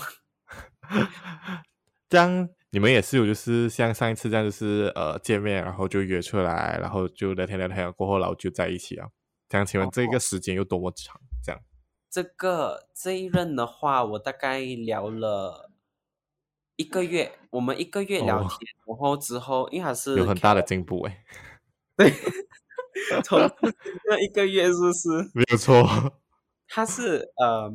[2.09, 2.49] 这样。
[2.77, 9.07] 你们也是有，就是像上一次这样，就是呃见面，然后就约出来，然后就聊天聊天过后，然后就在一起啊。
[9.49, 11.19] 这样，请问这个时间有多么长？
[11.43, 11.59] 这样，
[12.07, 15.71] 这个这一任的话，我大概聊了
[16.75, 18.51] 一个月，我们一个月聊天，
[18.85, 21.25] 哦、然后之后因为还是有很大的进步哎。
[21.97, 22.13] 对，
[23.23, 23.39] 从
[24.07, 25.09] 那一个月是不是？
[25.33, 25.83] 没有错，
[26.67, 27.73] 他是呃，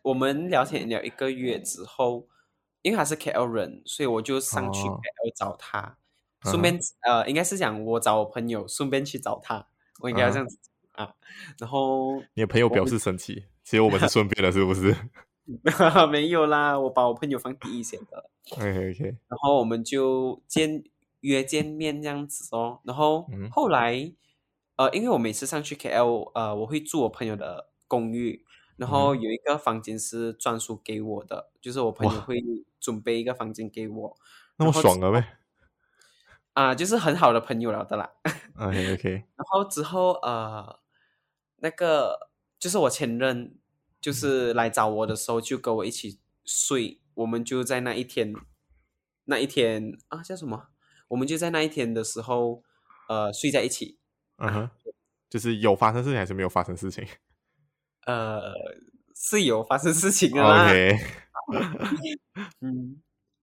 [0.00, 2.26] 我们聊天聊一个月之后。
[2.82, 5.96] 因为他是 KL 人，所以我就上去 KL 找他，
[6.44, 9.66] 哦、顺便、嗯、呃，应该是讲我找我朋友，顺便去找他，
[10.00, 10.58] 我应该要这样子、
[10.96, 11.14] 嗯、啊。
[11.58, 14.96] 然后你的朋友表示生气，其实我们是顺便的，是不是？
[16.10, 18.30] 没有啦，我把我朋友放第一线的。
[18.56, 19.04] OK OK。
[19.04, 20.84] 然后我们就见
[21.20, 22.80] 约见面这样子哦。
[22.84, 24.14] 然后后来、嗯、
[24.76, 28.44] 呃，因为我每次上去 KL，呃，我会住我朋友的公寓。
[28.76, 32.42] 然后有一个房间是专属给我的，嗯、就是我朋友会
[32.82, 34.16] 准备一个房间给我，
[34.56, 35.38] 那么爽了呗？
[36.54, 38.10] 啊，就是很好的朋友了的啦。
[38.58, 39.10] OK OK。
[39.10, 40.80] 然后之后呃，
[41.56, 43.56] 那个就是我前任，
[44.00, 48.34] 就是来找我的时候就跟我一起睡，我们就在那一天，
[49.24, 50.68] 那一天啊叫什么？
[51.08, 52.62] 我们就在那一天的时候
[53.08, 53.98] 呃睡在一起。
[54.38, 54.70] 嗯哼，
[55.30, 57.06] 就是有发生事情还是没有发生事情？
[58.06, 58.52] 呃，
[59.14, 60.64] 是有发生事情的啦。
[60.66, 60.98] OK，
[62.60, 63.02] 嗯，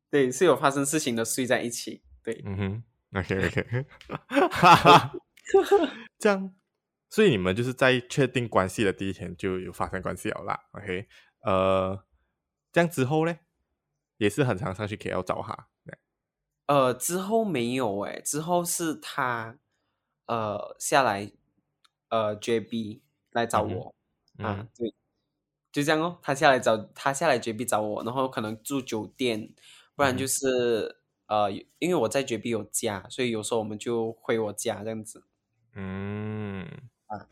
[0.10, 2.02] 对，是有发生事情的，睡在一起。
[2.24, 2.84] 对，嗯哼
[3.20, 3.86] ，OK OK，
[6.20, 6.54] 这样，
[7.10, 10.60] 所以你们就是在确定关系的第一天就有发生关系了啦。
[10.72, 11.08] OK，
[11.42, 12.06] 呃，
[12.72, 13.38] 这样之后呢，
[14.18, 15.68] 也是很常上去 KL 找他。
[16.68, 19.58] 呃，之后没有诶，之后是他
[20.28, 21.32] 呃下来
[22.10, 23.96] 呃 JB 来找我。
[24.38, 24.94] 嗯啊，对，
[25.80, 26.20] 就这样哦。
[26.22, 29.54] 他下来找他下来绝壁找我，然后可能住酒店，
[29.96, 35.24] 不然就是、嗯、呃，因为我在绝壁有家，所以有时候我们就回我家这样子。
[35.74, 36.68] 嗯，
[37.08, 37.28] 啊，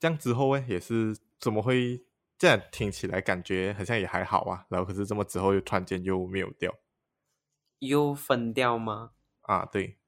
[0.00, 2.04] 这样之后呢，也是怎么会
[2.38, 2.60] 这样？
[2.72, 6.74] 听起来感觉好像也还好啊，然后可是这么之后又突然间又没有掉，
[7.80, 9.12] 又分掉吗？
[9.42, 9.98] 啊，对，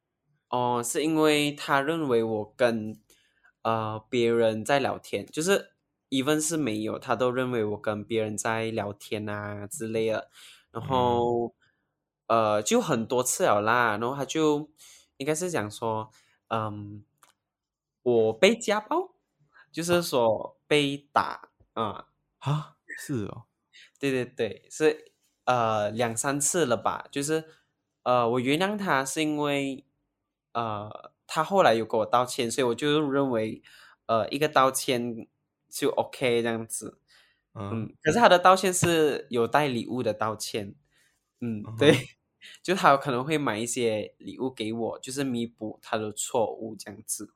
[0.49, 3.01] 哦，是因为他认为我跟。
[3.63, 5.73] 呃，别人在聊天，就是
[6.11, 10.31] even 是没有，他都认为我跟别人在聊天啊之类的，
[10.71, 11.55] 然后、
[12.27, 14.71] 嗯、呃，就很多次了啦，然后他就
[15.17, 16.11] 应该是讲说，
[16.49, 17.05] 嗯，
[18.03, 19.15] 我被家暴，
[19.73, 22.09] 就是说被打啊。
[22.39, 23.45] 啊，是哦，
[23.99, 25.13] 对对对，是
[25.45, 27.45] 呃两三次了吧，就是
[28.03, 29.85] 呃我原谅他是因为
[30.53, 31.13] 呃。
[31.29, 33.61] 他后来有跟我道歉，所以我就认为，
[34.07, 35.27] 呃，一个道歉
[35.79, 36.99] 就 OK 这样子，
[37.55, 40.75] 嗯，嗯，可是他的道歉是有带礼物的道歉，
[41.41, 41.95] 嗯，嗯对，
[42.63, 47.33] 就他有可能会买一些礼物给我，就是弥补他的错误这样子，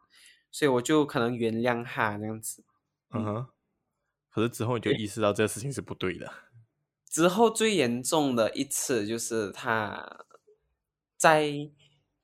[0.51, 2.65] 所以我就可能原谅他这样子，
[3.11, 3.47] 嗯哼，
[4.31, 6.33] 可是之后你就意识到这个事情是不对的。
[7.09, 10.25] 之后最严重的一次就是他
[11.17, 11.71] 在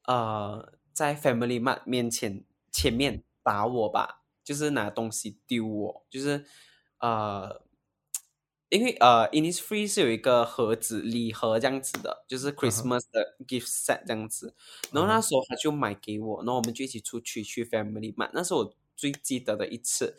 [0.05, 0.74] 呃。
[0.96, 6.46] 在 Family Mart 面前前面打我吧，就是拿东西丢我，就是
[7.00, 7.61] 呃
[8.68, 14.56] 因为呃，Innisfree 是有一个盒子礼盒这样子的，就是 Christmas 的 gift set 这样子。
[14.92, 20.16] 然后那时候他就买给我，然后我们就一起出去去 Family Mart，那是我最记得的一次，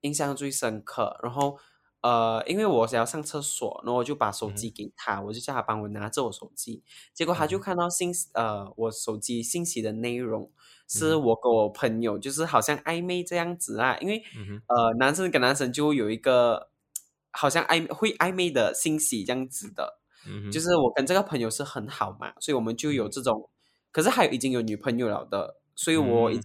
[0.00, 1.18] 印象最深刻。
[1.22, 1.58] 然后
[2.02, 6.82] 呃，因为我想要上厕所，然后我就把手机给他，我就叫他帮我拿着我手机。
[7.12, 10.50] 结果他就看到信息，呃，我手机信息的内容
[10.88, 13.96] 是我跟我朋友，就是好像暧昧这样子啊。
[14.00, 14.22] 因为
[14.66, 16.68] 呃，男生跟男生就有一个。
[17.32, 23.48] 好像暧会暧昧的信息这样子的，嗯，就是我跟这个朋友是很好嘛，所以我们就有这种，
[23.92, 26.40] 可是还有已经有女朋友了的，所以我已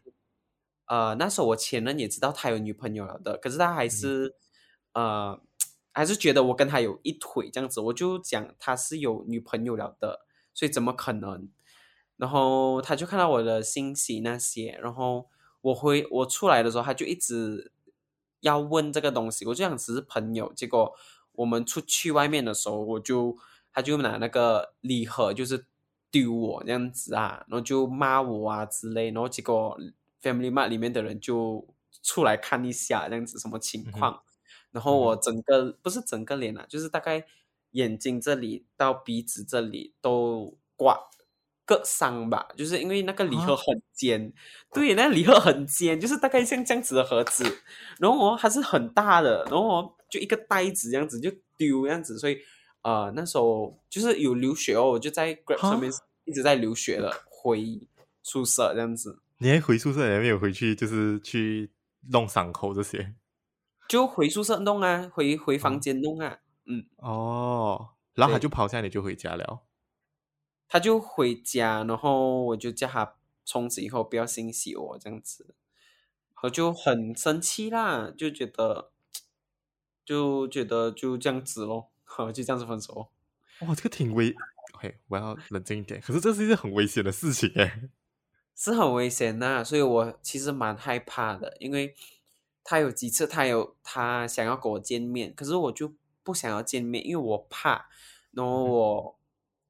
[0.85, 4.35] 呃那时候我前任也知道他有女朋友了的，可是他还是，
[4.93, 5.41] 嗯，呃
[5.95, 11.49] 还是觉得我跟他有一腿这样子，我就讲他是有女朋友了的，所以怎么可能？
[12.17, 15.27] 然后他就看到我的信息那些，然后
[15.61, 17.71] 我回我出来的时候，他就一直。
[18.41, 20.53] 要问这个东西，我就想只是朋友。
[20.53, 20.93] 结果
[21.31, 23.35] 我们出去外面的时候，我就
[23.73, 25.65] 他就拿那个礼盒，就是
[26.11, 29.09] 丢我这样子啊，然后就骂我啊之类。
[29.09, 29.75] 然后结果
[30.21, 31.67] Family Mart 里面的人就
[32.03, 34.13] 出来看一下这样子什么情况。
[34.13, 34.21] 嗯、
[34.75, 37.25] 然后我整个不是整个脸啊，就是大概
[37.71, 40.99] 眼睛这里到鼻子这里都挂。
[41.67, 44.31] 个伤吧，就是因为那个礼盒很尖，
[44.69, 47.43] 啊、对，那个礼盒很尖，就是大概像这样子的盒子，
[47.97, 52.37] 然后我还是很大的，然后我就一个袋子这样子就丢这样子，所以
[52.83, 55.91] 呃那时候就是有流血哦，我就在 Grab 上面
[56.25, 57.87] 一直在流血了，回
[58.21, 59.17] 宿舍这样子。
[59.39, 61.71] 你还回宿舍，还没有回去，就是去
[62.11, 63.11] 弄伤口这些？
[63.87, 66.85] 就回宿舍弄啊，回回房间弄啊，嗯。
[66.97, 69.61] 哦，然后他就跑下来，你就回家了。
[70.67, 75.55] 他就回家，然后我就叫他从此以后不要心喜我这样子，
[76.41, 78.91] 我就很生气啦，就觉得
[80.03, 83.11] 就觉得就这样子咯，好， 就这样子分手。
[83.61, 84.35] 哇，这个挺危
[84.73, 86.01] ，OK，我要冷静一点。
[86.01, 87.89] 可是这是一件很危险的事情诶，
[88.55, 91.95] 是很危险呐，所以我其实蛮害怕的，因为
[92.65, 97.87] 他有几次他有他想要跟我见面，可是我就不想要见面，因为我怕，
[98.31, 99.15] 然后我。
[99.17, 99.21] 嗯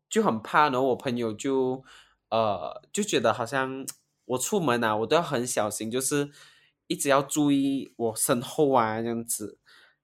[0.08, 1.84] 就很怕，然后我朋友就，
[2.30, 3.86] 呃，就觉得好像
[4.26, 6.30] 我出门啊，我都要很小心，就是
[6.88, 9.58] 一直要注意我身后啊，这样子，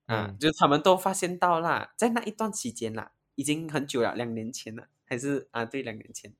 [0.06, 6.34] 啊，嗯，就他们都发现到啦，在那一段期间啦，已经很久了，两年前了，还是啊，对，两年前。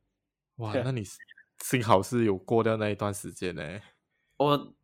[0.56, 1.02] 哇， 那你
[1.62, 3.80] 幸好是有过掉那一段时间呢。
[4.36, 4.74] 我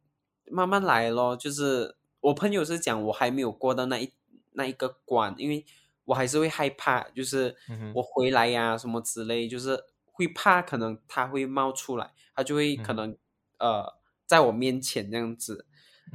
[0.50, 4.12] 慢慢来咯，就是我朋友是讲我还没有过到那一
[4.52, 5.64] 那一个关，因为。
[6.08, 7.54] 我还是会害怕，就是
[7.92, 13.11] 我回来呀、啊、什么之类，就是会怕可能他会冒出来，他就会可能、
[13.58, 13.94] 嗯、呃
[14.26, 15.66] 在我面前这样子，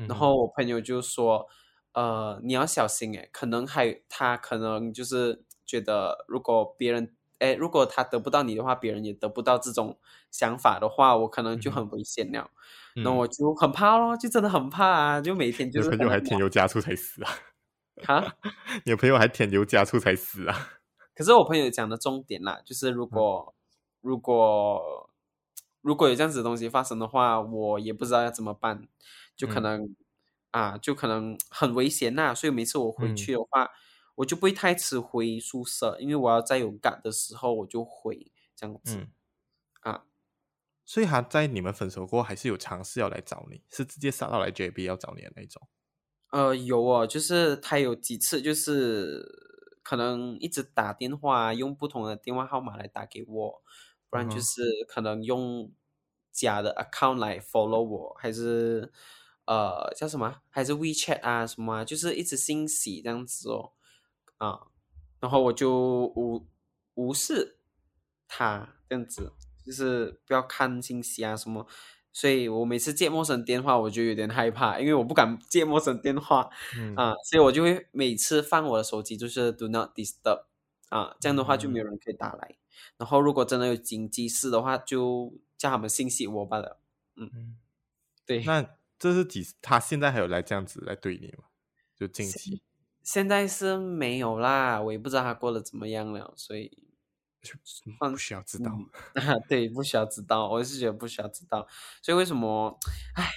[0.07, 1.47] 然后我朋友就说，
[1.93, 9.99] 呃你要小心诶，可能还他可能就是觉得如果别人诶如果他得不到你的话，别人也得不到这种
[10.31, 12.49] 想法的话，我可能就很危险了，
[12.95, 15.89] 那、嗯、我就很怕咯，就真的很怕啊，就每天就是。
[15.89, 17.31] 朋友还添油加醋才死啊。
[18.03, 18.35] 哈，
[18.85, 20.81] 你的朋友还添油加醋才死啊！
[21.15, 25.09] 可是我朋友讲的重点啦，就是如果、嗯、如果
[25.81, 28.87] 如果有这样子的东西发生的话，我也不知道要怎么办，
[29.35, 29.95] 就可能、嗯、
[30.51, 32.33] 啊，就可能很危险呐。
[32.33, 33.69] 所以每次我回去的话，嗯、
[34.15, 39.07] 我就不会太迟回宿舍，因为我要在有赶的时候我就回这样子。
[40.85, 45.67] 所以他在你们分手过后，还是有尝试要来找你，是直接杀到来 JB 要找你的那种。
[46.31, 49.23] 呃，有哦，就是他有几次，就是
[49.83, 53.63] 可能一直打电话，用不同的电话号码来打给我，
[54.09, 55.71] 不然就是可能用
[56.31, 58.91] 假的 account 来 follow 我，还是
[59.45, 63.73] 呃叫什么，还是 WeChat 啊什么啊，就是一直信息这样子哦，
[64.37, 64.67] 啊，
[65.19, 66.47] 然后我就无
[66.95, 67.59] 无视
[68.27, 69.31] 他这样子，
[69.65, 71.65] 就是不要看信息啊什么。
[72.15, 76.47] 所以我每次接陌生电话，我就有点害怕，因为我不敢接陌生电话，
[76.77, 80.43] 嗯、啊，所以我就会每次放我的手机就是 Do not disturb，
[80.89, 82.49] 啊，这样的话就没有人可以打来。
[82.51, 82.57] 嗯、
[82.97, 86.77] 然后如果真的有紧急事的话，就叫他们信息我罢了。
[87.15, 87.57] 嗯，嗯
[88.27, 88.43] 对。
[88.43, 88.63] 那
[88.99, 89.47] 这是几？
[89.59, 91.45] 他现在还有来这样子来对你吗？
[91.97, 92.61] 就近期？
[93.01, 96.77] 现在是没有啦，我也不知道他过得怎么样了，所以。
[97.99, 98.71] 不需要知道，
[99.15, 101.67] 啊， 对，不需要知道，我是觉得不需要知道，
[102.01, 102.79] 所以为什么，
[103.15, 103.29] 唉，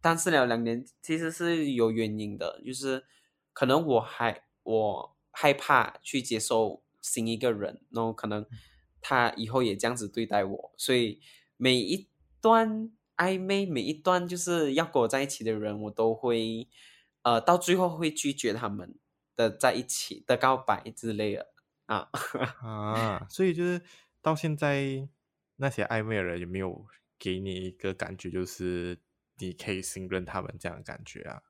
[0.00, 3.04] 单身了两年，其实是有原因的，就是
[3.52, 8.46] 可能我还我害怕去接受新一个人，然后可能
[9.00, 11.20] 他以后也这样子对待我，所以
[11.56, 12.08] 每一
[12.40, 16.68] 段暧昧，每一段就是要跟我在一起的人，我都会，
[17.22, 18.98] 呃，到最后会拒绝他们，
[19.34, 21.54] 的在一起的告白之类的
[21.88, 22.08] 啊
[22.60, 23.80] 啊，所以就是
[24.20, 25.08] 到现在
[25.56, 26.86] 那些暧昧的人有没有
[27.18, 29.00] 给你一个感觉，就是
[29.38, 31.42] 你可以信任他们这样的感觉啊？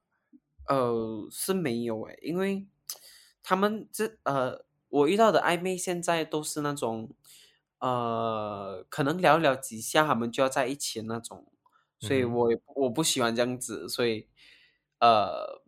[0.67, 2.67] 呃，是没有诶，因为
[3.43, 7.11] 他们这呃，我遇到的暧昧现在都是那种
[7.79, 11.47] 呃，可能聊一聊几下，他们就要在一起的那种，
[11.99, 14.29] 所以我、嗯、我不喜欢这样子，所以
[15.01, 15.63] 呃。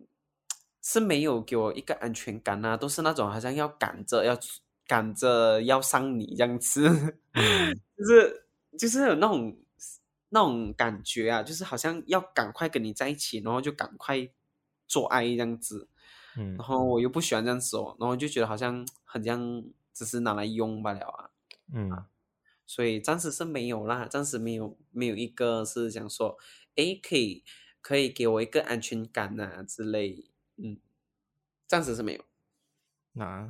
[0.91, 4.35] 是没有给我一个安全感啊，都是那种好像要赶着要
[4.87, 6.89] 赶着要上你这样子，
[7.35, 8.47] 嗯、 就是
[8.79, 9.55] 就是有那种
[10.31, 14.27] 那种感觉啊，就是好像要赶快跟你在一起，然后就赶快
[14.87, 15.89] 做爱这样子，
[16.37, 19.63] 嗯，然后我又不喜欢这样子哦，然后就觉得好像很像
[19.93, 21.29] 只是拿来用罢了啊，
[21.75, 21.91] 嗯，
[22.67, 26.39] 所以暂时是没有啦，暂时没有没有一个是想说，
[26.77, 27.45] 诶，可以
[27.83, 30.31] 可以给我一个安全感啊之类。
[30.63, 30.79] 嗯，
[31.67, 32.25] 暂时是没有。
[33.13, 33.49] 那，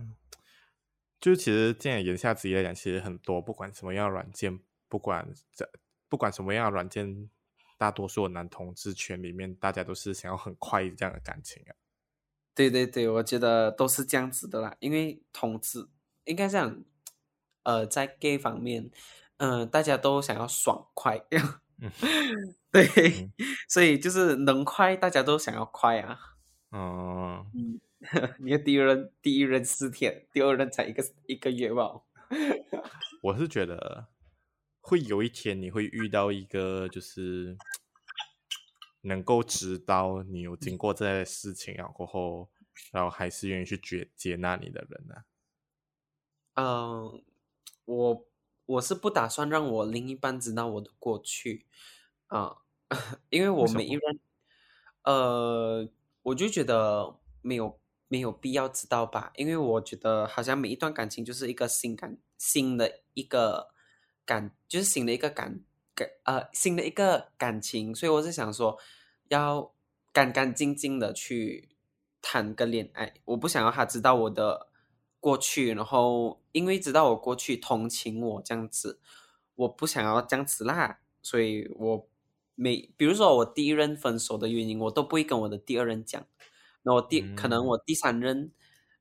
[1.21, 5.69] 就其实这样言下之意来讲，其实很多不管什么样的软件，不管这
[6.09, 7.29] 不管什么样的软件，
[7.77, 11.75] 大多数男同志圈里面，大家都是想要很快这样的感情啊。
[12.55, 15.89] 对对对，我觉得都是这样子的啦，因为同志
[16.25, 16.83] 应该这样，
[17.63, 18.91] 呃，在 gay 方面，
[19.37, 21.25] 嗯、呃，大家都想要爽快。
[21.31, 21.61] 嗯，
[22.73, 23.33] 对，嗯、
[23.69, 26.38] 所以就是能快，大家都想要快啊。
[26.71, 27.81] 哦，嗯，
[28.39, 32.03] 你的第一任，第一任四天，第二任才一个一个月吧。
[33.23, 34.09] 我是觉得
[34.83, 37.57] 会有一天你会遇到一个，就是
[39.01, 42.51] 能够知道你有经过这些事情啊，过后，
[42.93, 45.15] 然后还是愿意去接接纳你的人呢、
[46.53, 46.63] 啊。
[46.63, 47.25] 嗯，
[47.87, 48.27] 我
[48.67, 51.65] 我是不打算让我另一半知道我的过去
[52.27, 52.59] 啊，
[53.31, 54.21] 因为我每一任，
[55.05, 55.89] 呃。
[56.29, 63.69] 我就觉得没有没有必要知道吧，因为我觉得好像每一段感情就是一个新感新的一个
[64.27, 65.61] 感，就是新的一个感
[65.95, 68.79] 感呃新的一个感情，所以我是想说
[69.29, 69.73] 要
[70.13, 71.71] 干干净净的去
[72.21, 74.69] 谈个恋爱，我不想要他知道我的
[75.21, 79.01] 过去，然后因为知道我过去同情我这样子，
[79.55, 82.08] 我不想要这样子啦，所以我。
[82.61, 86.27] 每比如说我第一任分手的原因，我都不会跟我的第二任讲。
[86.83, 88.51] 那我第、嗯、可能我第三任，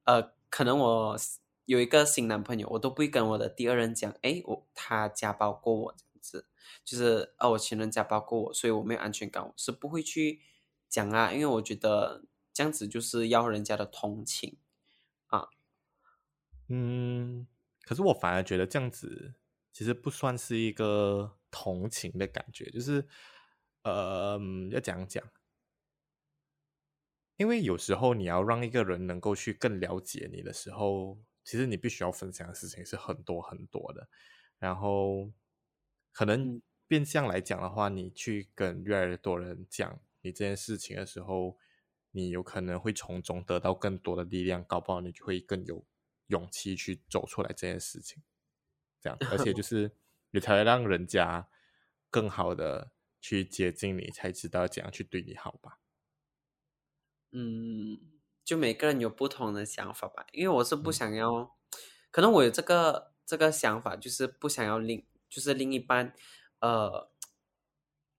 [0.03, 1.17] 呃，可能我
[1.65, 4.11] 有一个新男朋友，我都不会跟我的第二任讲。
[4.21, 6.45] 诶，我他家暴过我这样子，
[6.85, 10.39] 就是哦，我前任家暴过我，所以我没有安全感，我是不会去
[10.87, 14.57] 讲啊，因为我觉得这样子就是要人家的同情
[15.27, 15.47] 啊。
[16.67, 17.47] 嗯，
[17.81, 19.33] 可是我反而觉得这样子
[19.73, 23.07] 其实不算是一个同情的感觉，就是。
[23.91, 24.39] 呃，
[24.71, 25.23] 要讲讲，
[27.37, 34.09] 因为有时候你要让一个人能够去更了解你的时候，其实你必须要分享的事情是很多很多的。
[34.59, 35.31] 然后，
[36.11, 41.57] 可能变相来讲的话，你去跟越来越多人讲你这件事情的时候，
[42.11, 45.85] 你有可能会从中得到更多的力量，搞不好你就会更有
[46.27, 48.23] 勇气去走出来这件事情。
[48.99, 49.91] 这样，而且就 是
[50.31, 51.47] 你才会让人家
[52.09, 52.91] 更好的。
[53.27, 55.79] 去接近你，才知道怎样去对你好吧。
[57.33, 57.99] 嗯，
[58.45, 60.25] 就每个人有不同的想法吧。
[60.31, 61.49] 因为我是不想要，嗯、
[62.09, 66.13] 可能我有这个这个想法，就是不想要另，就是另一半，
[66.61, 67.11] 呃，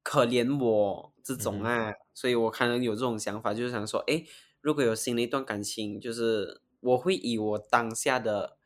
[0.03, 1.89] 可怜我这种啊。
[1.91, 4.27] 嗯、所以我可能有这种想法，就是想说，哎，
[4.61, 8.59] 如果有新的一段感情，就是我会以我当下的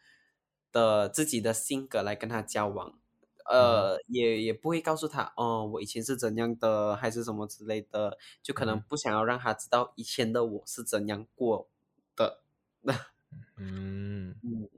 [0.72, 2.99] 的自己的性格来跟他交往。
[3.53, 11.68] 呃，也也不会告诉他，哦，我以前是怎样的，还是什么之类的，就可能不想要让他知道以前的我是怎样过
[12.16, 12.42] 的。
[13.57, 14.36] 嗯。
[14.44, 14.68] 嗯，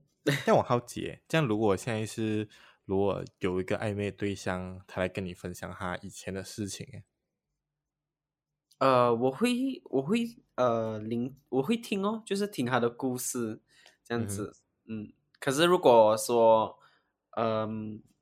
[0.45, 2.49] 但我好奇，这样如果现在是
[2.85, 7.05] 如果有一个暧昧对象，他来跟你分享他以前的事情，
[8.81, 13.61] 呃，我会我会呃聆我会听哦，就是听他的故事
[14.05, 14.57] 这样子，
[14.87, 16.79] 嗯，嗯，可是如果说，
[17.37, 18.14] 嗯、呃。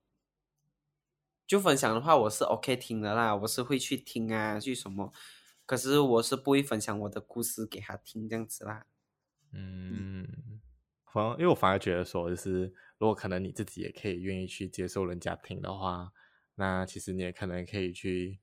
[1.53, 5.13] 就分享的话，我是 OK 听的啦，我是会去听啊，去什么，
[5.67, 8.87] 可是我是不会分享我的故事给他听这样子啦。
[9.51, 10.27] 嗯，
[11.13, 16.11] 反正因为我反而觉得说，就是如果可能你自己也可以愿意去接受人家听的话，
[16.55, 18.41] 那其实你也可能可以去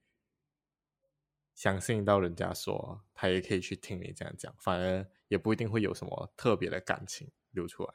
[1.56, 7.94] 相信到人家说，他也可以去听你这样讲，反而也不一定会有什么特别的感情流出来，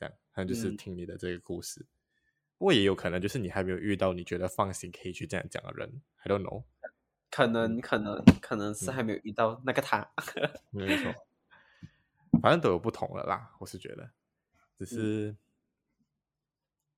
[0.00, 1.82] 这样，他就是听你的这个故事。
[1.82, 1.99] 嗯
[2.60, 6.64] 不过也有可能，就是你还没有遇到你觉得放心可以去这样讲的人，I don't know，
[7.30, 10.12] 可能可能可能是还没有遇到那个他，
[10.68, 11.14] 没错。
[12.42, 13.56] 反正都有不同的啦。
[13.60, 14.10] 我是觉得，
[14.76, 15.34] 只是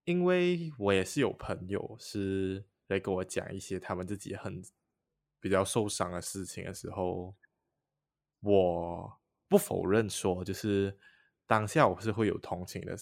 [0.03, 4.61] 因为我也是有朋友是来跟我讲一些他们自己很
[5.39, 7.37] 比较受伤的事情的时候，
[8.41, 10.99] 我不否认说，就是
[11.47, 12.99] 当下我是会有同情的，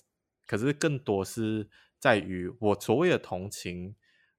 [0.47, 1.67] 可是更多是
[2.01, 3.95] 在于我所谓的同情，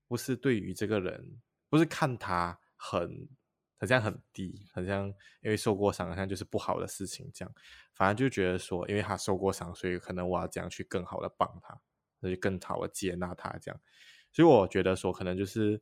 [0.07, 1.39] 不是对于这个人，
[1.69, 3.29] 不是看他很。
[3.77, 5.07] 好像很低，好像
[5.41, 7.51] 因为受过伤，好像就是不好的事情这样。
[7.95, 11.81] 反正就觉得说，因为他受过伤，所以可能我要这样去更好的帮他，
[12.19, 13.81] 所以更好的接纳他这样。
[14.31, 15.81] 所以我觉得说，可能就是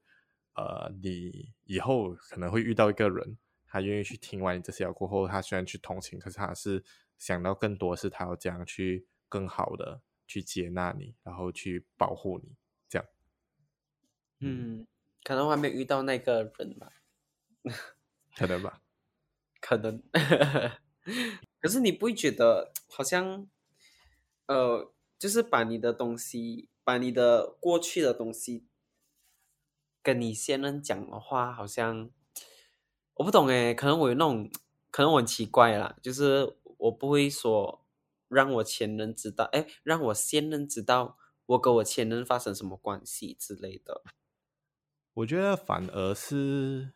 [0.55, 6.81] 呃，你以后可能会遇到一个人，他愿意去听完你这些过后，他虽然去同情，可是他是
[7.17, 12.55] 想到更多是他要这样去更好的去接纳你，然后去保护你
[12.87, 13.07] 这样。
[14.41, 14.85] 嗯，
[15.23, 16.93] 可能我还没遇到那个人吧。
[18.37, 18.79] 可能吧，
[19.59, 20.03] 可能。
[21.59, 23.49] 可是你不会觉得好像，
[24.45, 28.67] 呃，就是把你的东西，把你的过去的东西，
[30.03, 32.11] 跟你现任讲的话，好像
[33.15, 34.49] 我不懂诶，可能我有那种，
[34.91, 37.83] 可能我很奇怪啦，就是我不会说
[38.29, 44.03] 让我前任知道，诶，让我现任知道我跟我前任发生什么关系之类的。
[45.15, 46.93] 我觉得反而是。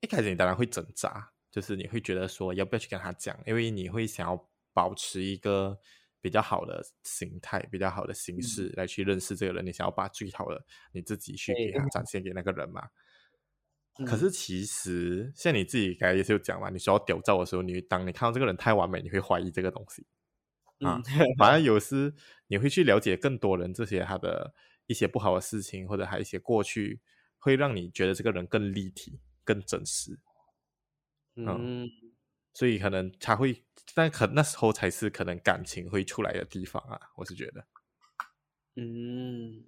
[0.00, 5.80] 一开始你当然会挣扎，就是你会觉得说要不要去跟他讲，因为你会想要保持一个
[6.20, 9.64] 比较好的形态、比较好的形式来去认识这个人。
[9.64, 12.90] 嗯、你想要把最好的你自己去给他展现给那个人嘛？
[13.98, 20.06] 嗯、可是其实像你自己刚才也是有讲嘛，你需要屌照的时候，你当你看到这个人太完美，你会怀疑这个东西
[20.80, 20.96] 啊。
[20.96, 21.02] 嗯、
[21.38, 22.14] 反而有时
[22.46, 24.54] 你会去了解更多人这些他的
[24.86, 27.00] 一些不好的事情，或者还有一些过去，
[27.38, 29.20] 会让你觉得这个人更立体。
[29.46, 30.18] 更真实，
[31.34, 31.90] 嗯，嗯，
[32.54, 33.62] 所以可能才会，
[33.94, 37.66] 但可那时候才是可能感情会出来的地方啊，我是觉得，
[38.76, 39.62] 嗯，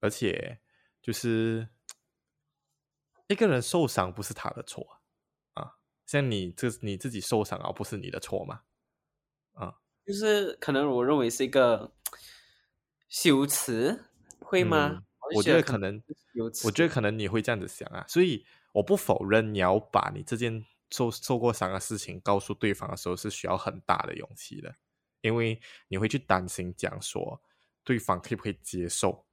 [0.00, 0.58] 而且
[1.00, 1.68] 就是
[3.28, 5.00] 一个人受伤不是他的错
[5.52, 8.62] 啊，像你这你自己受伤而，不是你的错嘛？
[9.52, 11.92] 啊，就是可能我认为是一个
[13.08, 14.04] 羞耻，
[14.40, 14.88] 会吗？
[14.90, 15.04] 嗯，
[15.36, 16.02] 我觉得可能，
[16.64, 18.44] 我觉得可能你会这样子想啊，所以。
[18.74, 24.74] 我不否认你要把你这件受受过伤的事情告诉对方的时候是需要很大的勇气的，
[25.20, 27.40] 因为你会去担心讲说
[27.84, 29.24] 对方可不可以接受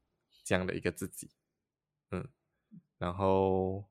[0.44, 1.32] 这样的一个自己，
[2.12, 2.30] 嗯，
[3.00, 3.84] 然后，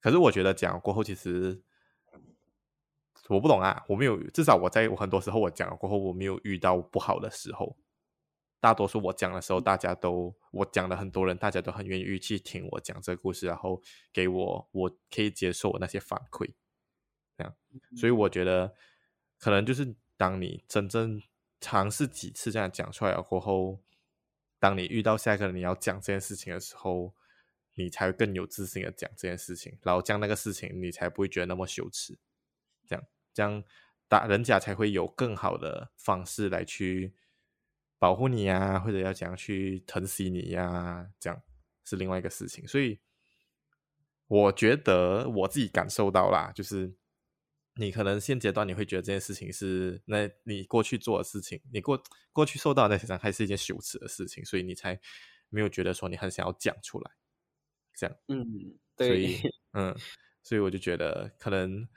[0.00, 1.62] 可是我觉得讲过后其实
[3.32, 7.76] 我不懂啊，我没有，至少我在我很多时候我讲了过后我没有遇到不好的时候。
[8.60, 16.48] 大多数我讲的时候，大家都我讲的很多人，大家都很愿意去听我讲这个故事，然后给我我可以接受我那些反馈，
[17.36, 17.52] 这样。
[17.96, 18.72] 所以我觉得，
[19.40, 21.20] 可能就是当你真正
[21.60, 23.80] 尝试几次这样讲出来了过后，
[24.60, 27.12] 当你遇到下一个人你要讲这件事情的时候，
[27.74, 32.16] 你才会更有自信的讲这件事情，然后讲那个事情你才不会觉得那么羞耻，
[33.32, 33.64] 这样这样
[34.08, 37.14] 大人家才会有更好的方式来去。
[37.98, 41.40] 保护你呀，或者要怎样去疼惜你呀，这样
[41.84, 42.66] 是另外一个事情。
[42.66, 42.98] 所以
[44.26, 46.92] 我觉得我自己感受到啦，就是
[47.76, 52.02] 你可能现阶段你会觉得这件事情是那你过去做的事情，你过
[52.32, 55.00] 过去受到的那些伤害是一件羞耻的事情，所以你才
[55.48, 57.12] 没有觉得说你很想要讲出来。
[57.94, 58.44] 这样，嗯，
[58.96, 59.40] 对，所 以
[59.74, 59.96] 嗯，
[60.42, 61.88] 所以我就觉得，可能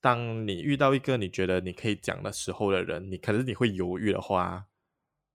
[0.00, 4.66] 当你遇到一个你觉得你可以讲的时候的人，你可是你会犹豫的话。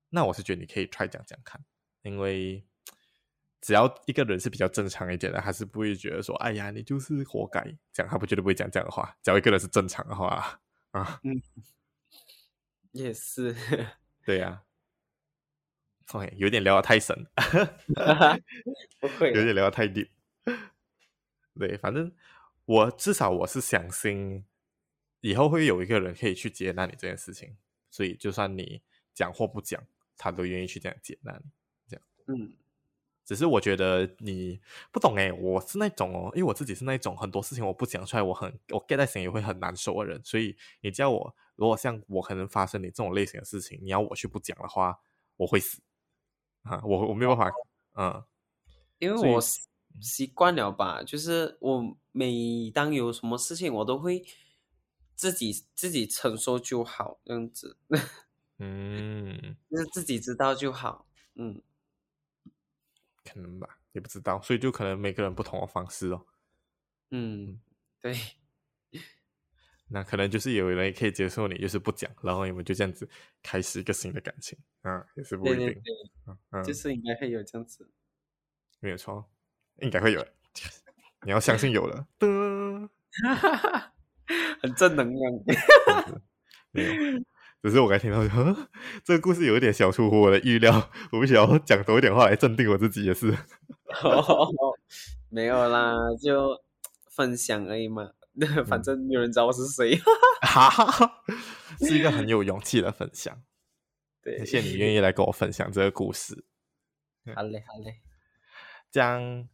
[0.09, 1.61] 那我是觉得你可以 try 讲讲看，
[2.03, 2.63] 因为
[3.59, 7.61] 只要一个人是比较正常一点的，还是不会觉得说，哎呀，你就是活该，
[7.91, 9.18] 这样他不绝对不会讲这样的话。
[9.22, 10.61] 只要一个人是正常的话，
[10.91, 11.41] 啊，嗯，
[12.93, 13.53] 也是，
[14.24, 14.63] 对呀、啊。
[16.13, 17.28] OK，有点聊得太深，
[19.01, 20.09] 不会，有点聊得太 deep。
[21.59, 22.13] 对，反正
[22.66, 24.45] 我至少我是相信，
[25.30, 27.57] 以后会有一个人可以去接纳你这件事情，
[27.89, 28.82] 所以就算你
[29.13, 29.82] 讲或不讲。
[30.17, 31.51] 他都愿意去这样接纳你，
[31.89, 32.53] 这样，嗯，
[33.26, 44.97] 只是我觉得你不懂哎，我是那种哦，因为我自己是那种很多事情我不讲出来，我很我 get 在心里会很难受的人，所以你叫我如果像我可能发生你这种类型的事情，你要我去不讲的话，
[45.36, 45.82] 我会死。
[46.61, 47.55] 啊，我我没有办法，
[47.95, 48.23] 嗯，
[48.99, 49.41] 因为我
[49.99, 54.23] 习惯了吧，就是我每当有什么事情，我都会
[55.16, 57.78] 自己自己承受就好，这样子。
[58.57, 61.07] 嗯，就是自己知道就好。
[61.36, 61.61] 嗯，
[63.24, 66.26] 可能吧，也不知道，所以就可能每个人不同的方式哦。
[67.11, 67.59] 嗯，
[68.01, 68.16] 对。
[69.88, 73.07] 那可能就是有人可以接受你，就是不讲，然后你们就这样子
[73.43, 75.82] 开始一个新的感情，啊，也是不一定，对对
[76.26, 77.88] 对嗯，就是应该会有这样子，
[78.80, 79.30] 没有错，
[79.82, 80.26] 应该会有，
[81.24, 82.07] 你要相信有了，
[83.24, 83.93] 哈哈哈，
[84.66, 85.34] 很正能量，
[86.72, 86.91] 没有，
[87.61, 88.70] 只是我刚听到，说，
[89.03, 93.32] 这个故事有一点小出乎我的预料，我不想要讲多一点话来镇定我自己也是，
[94.03, 94.47] 哦，
[95.30, 96.59] 没有啦，就
[97.11, 98.11] 分享而已嘛。
[98.68, 99.97] 反正没有人知道我是谁，
[101.80, 103.41] 是一个很有勇气的分享。
[104.22, 106.43] 对，谢谢你愿意来跟我分享这个故事。
[107.34, 108.01] 好嘞，好嘞。
[108.91, 109.47] 这样，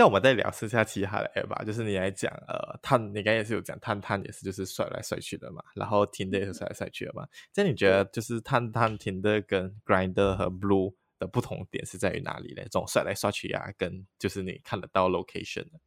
[0.00, 1.62] 但我们再聊下其他的 app 吧。
[1.62, 7.28] 就是你来讲，呃，探，你刚才也是有讲探探也是就是甩来甩去的嘛，然后 Tinder 也是甩来甩去的嘛。
[7.52, 12.62] 这样你觉得就是探探、Tinder 跟 Grinder 和 Blue 的不同点是在于哪里呢？
[12.62, 15.78] 这种甩来甩去啊，跟就是你看得到 location 的。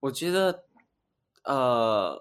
[0.00, 0.64] 我觉得。
[1.44, 2.16] 呃，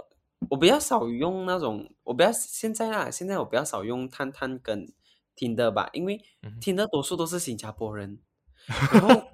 [0.49, 4.91] 我比较少用那种，我比较现在啊，现在我比较少用探探跟
[5.36, 6.20] Tinder 吧，因为
[6.59, 8.18] Tinder 多数都是新加坡人，
[8.68, 9.31] 嗯、然后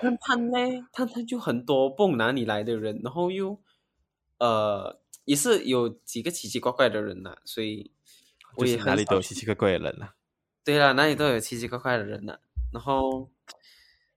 [0.00, 0.58] 探探呢，
[0.92, 3.60] 探探就很多不哪里来的人，然后又
[4.38, 7.92] 呃也是有几个奇奇怪怪的人呐、啊，所以
[8.56, 10.14] 我也哪里都有奇奇怪怪的人呐、啊。
[10.64, 12.38] 对啦，哪里都有奇奇怪怪的人呐、啊，
[12.72, 13.30] 然后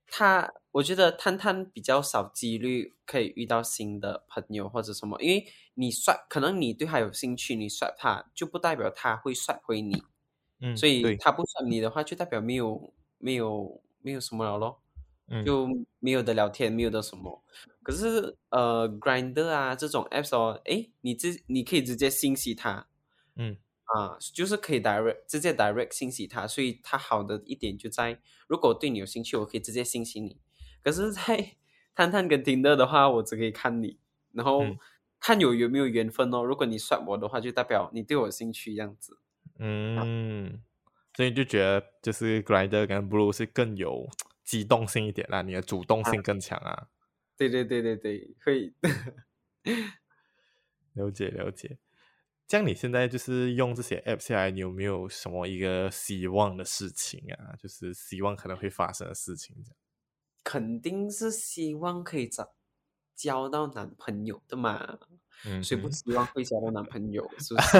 [0.06, 0.52] 他。
[0.72, 10.02] 我觉得探探比较少几率可以遇到新的朋友或者什么，因为你刷，可能你对他有兴趣，你刷他就不代表他会刷回你，
[10.62, 14.80] 嗯，所以他不刷你的话，就代表没有没有没有什么了咯，
[15.28, 15.68] 嗯，就
[16.00, 17.42] 没有的聊天，没有的什么。
[17.82, 22.86] 可是呃，Grindr 啊这种 apps 哦，诶，你直你可以直接信息他，
[23.36, 23.56] 嗯。
[23.94, 30.38] 啊，就是可以 direct 直接 direct 信息他，所以他好的一点就在，如果对你有兴趣，我可以直接信息你。
[30.82, 31.56] 可是，在
[31.94, 33.98] 探探跟 Tinder 的话，我只可以看你，
[34.32, 34.62] 然后
[35.20, 36.42] 看有有没有缘分哦。
[36.42, 39.18] 如果你刷我的话，就代表你对我有兴趣这样子。
[39.58, 40.06] 嗯，啊、
[41.14, 44.08] 所以就觉得就是 Grindr 跟 Blue 是更有
[44.52, 46.88] 机动性一点啦，你的主动性更强啊。
[47.38, 48.74] 对对对对对，会
[50.92, 51.78] 了解 了解。
[52.46, 57.56] 像你现在就是用这些 App 下来，你有没有什么一个希望的事情啊？
[57.58, 59.76] 就是希望可能会发生的事情这样。
[60.44, 62.54] 肯定是希望可以找
[63.16, 64.98] 交到男朋友的嘛，
[65.46, 67.26] 嗯，谁不希望会交到男朋友？
[67.40, 67.78] 是不是？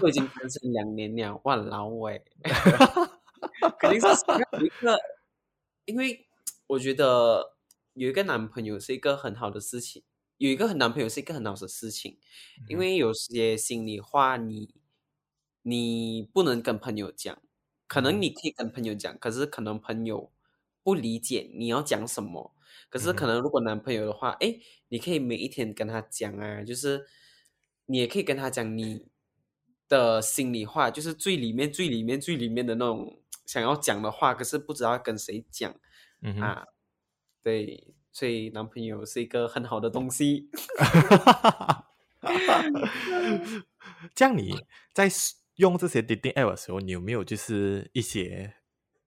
[0.00, 2.22] 我已经单身两年了，哇，老伟，
[3.80, 4.06] 肯定是
[4.52, 4.96] 有一个，
[5.86, 6.26] 因为
[6.66, 7.56] 我觉得
[7.94, 10.02] 有一个男朋友是一个很好的事情，
[10.36, 12.18] 有一个男朋友是一个很好的事情，
[12.68, 14.74] 因为有些心里话你
[15.62, 17.42] 你不能跟朋友讲，
[17.86, 20.30] 可能你可以跟朋友讲，可是可能朋友。
[20.86, 22.54] 不理解你要讲什么，
[22.88, 24.60] 可是可能如果男朋友的话，哎、嗯，
[24.90, 27.04] 你可以每一天跟他讲啊，就是
[27.86, 29.04] 你也可以跟他讲你
[29.88, 35.74] 的心里话，就是最里面、最里面、最里面的那种想要讲的话，可是不知道跟谁讲，
[36.20, 36.66] 嗯啊，
[37.42, 40.50] 对，所以男朋友是一个很好的东西。
[44.14, 44.54] 这样你
[44.92, 45.08] 在
[45.56, 48.54] 用这些 dating app 的时候，你有没有就是一些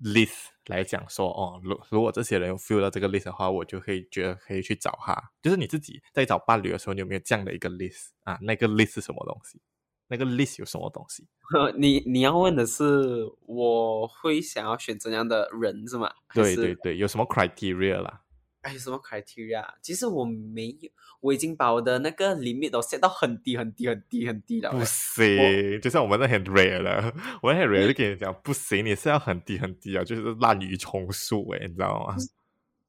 [0.01, 5.31] list 来讲说哦，如如果这些人有 feel 到这个 list 的话，我就可以觉得可以去找他。
[5.41, 8.39] 就是你自己在找伴侣的时候，你有没有这样的一个 list 啊？
[8.41, 9.61] 那个 list 是什么东西？
[10.09, 11.25] 那个 list 有什么东西？
[11.77, 16.11] 你你要问的是我会想要选怎样的人是吗？
[16.33, 18.21] 对对对，有什么 criteria 啦？
[18.61, 19.65] 哎，什么 criteria？
[19.81, 20.91] 其实我没有，
[21.21, 24.69] 我已经把我的那个 limit 都 set 到很低很低很低很低了。
[24.71, 32.17] 不行，就像我们那很 rare 了，我很 rare 就跟你讲，不行，你是要很低很低啊，就是滥竽充数哎，你知道吗？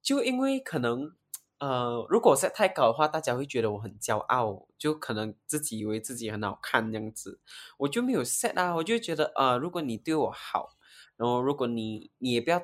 [0.03, 1.13] 就因为可能
[1.61, 7.39] 呃，如果 set 太高的话，大家会觉得我很骄傲，就可能自己以为自己很好看这样子，
[7.79, 10.77] 我就没有 set 啊，我就觉得呃，如果你对我好，
[11.17, 12.61] 然后如果你你也不要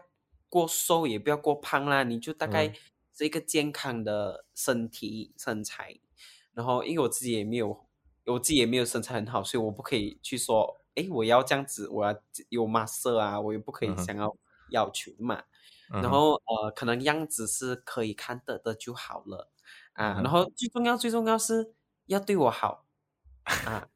[0.48, 2.66] 过瘦，也不要过胖啦，你就大概。
[2.66, 2.74] 嗯
[3.18, 5.98] 是一个健康的身体身材，
[6.52, 7.86] 然后因为我自己也没有，
[8.26, 12.14] 我自己也没有身材很好，所以我不可以去说，哎，我要这样子，我要
[12.50, 14.36] 有 muscle 啊，我也不可以想要
[14.68, 15.36] 要求嘛。
[15.36, 15.44] 嗯、
[15.90, 19.50] 然后呃，可能样子是可以看得的就好了
[19.92, 20.14] 啊。
[20.18, 21.74] 嗯、然后最重要最重要是
[22.06, 22.84] 要对我好
[23.44, 23.88] 啊，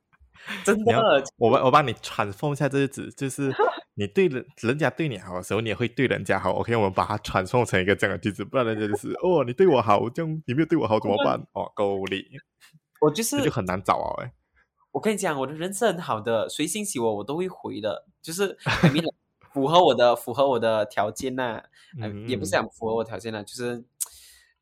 [0.65, 1.25] 真 的。
[1.37, 3.53] 我帮我帮你 transform 一下这个字，就是。
[3.95, 6.53] 你对人人家对你好的时候，你也会对人家好。
[6.53, 11.39] OK，我们把它传送成一个这样的句子，不然人家就是哦，你对我好，这样你没有对我好怎么办？
[11.53, 12.25] 哦，够力，
[13.03, 14.25] 我就是就很难找啊。
[14.25, 14.33] 哎，
[14.93, 18.57] 我跟你讲，我的人是很好的，谁信息我我都会回的，就是
[19.53, 21.65] 符合我的符合我的条件呐、啊，
[21.99, 23.85] 嗯、呃，也不是讲符合我条件呐、啊，就是、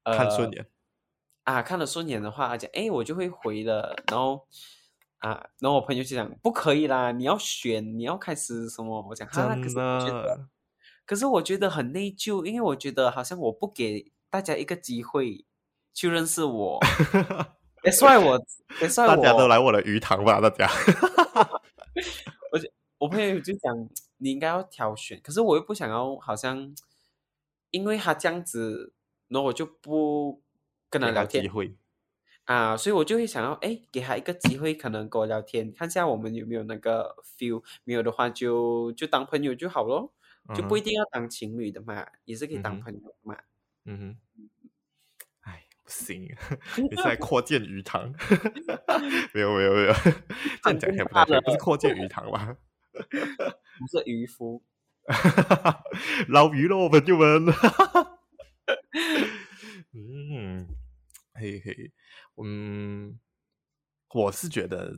[0.02, 0.66] 呃、看顺眼
[1.44, 4.46] 啊看了顺眼的话，讲哎我就会回的，然后
[5.18, 9.06] 啊，然后我朋友就讲不可以啦，你要选，你要开始什么？
[9.08, 10.48] 我讲哈，可是我觉得，
[11.04, 15.44] 可是我觉得很内疚，因为我觉得好像我不给大家一个机会
[15.92, 16.78] 去认识我，
[17.84, 18.38] 也算我，
[18.80, 20.70] 也算我，大家都来我的鱼塘吧，大家。
[22.52, 23.88] 我就我朋友就讲
[24.18, 26.74] 你应该要挑选，可是我又不想要，好像
[27.70, 28.92] 因为他这样子，
[29.28, 30.42] 然后我就不
[30.90, 31.76] 跟他聊天机会
[32.44, 40.14] 啊，所以我就会想要哎，给他一个机会，可能跟我聊天，看下我们有没有那个 feel，没有的话就就当朋友就好咯，
[40.54, 43.36] 就不一定要当情侣的嘛，嗯、也是可以当朋友嘛。
[43.84, 44.48] 嗯哼，
[45.42, 46.34] 哎，不行，
[46.76, 48.12] 你是在扩建鱼塘？
[49.34, 49.92] 没有没有没有，
[50.64, 52.56] 这样讲也不太对，不是扩建鱼塘吧？
[53.78, 54.60] 不是渔夫，
[56.28, 57.46] 捞鱼咯，朋友们。
[59.94, 60.66] 嗯，
[61.32, 61.92] 嘿嘿，
[62.36, 63.18] 嗯，
[64.12, 64.92] 我是觉得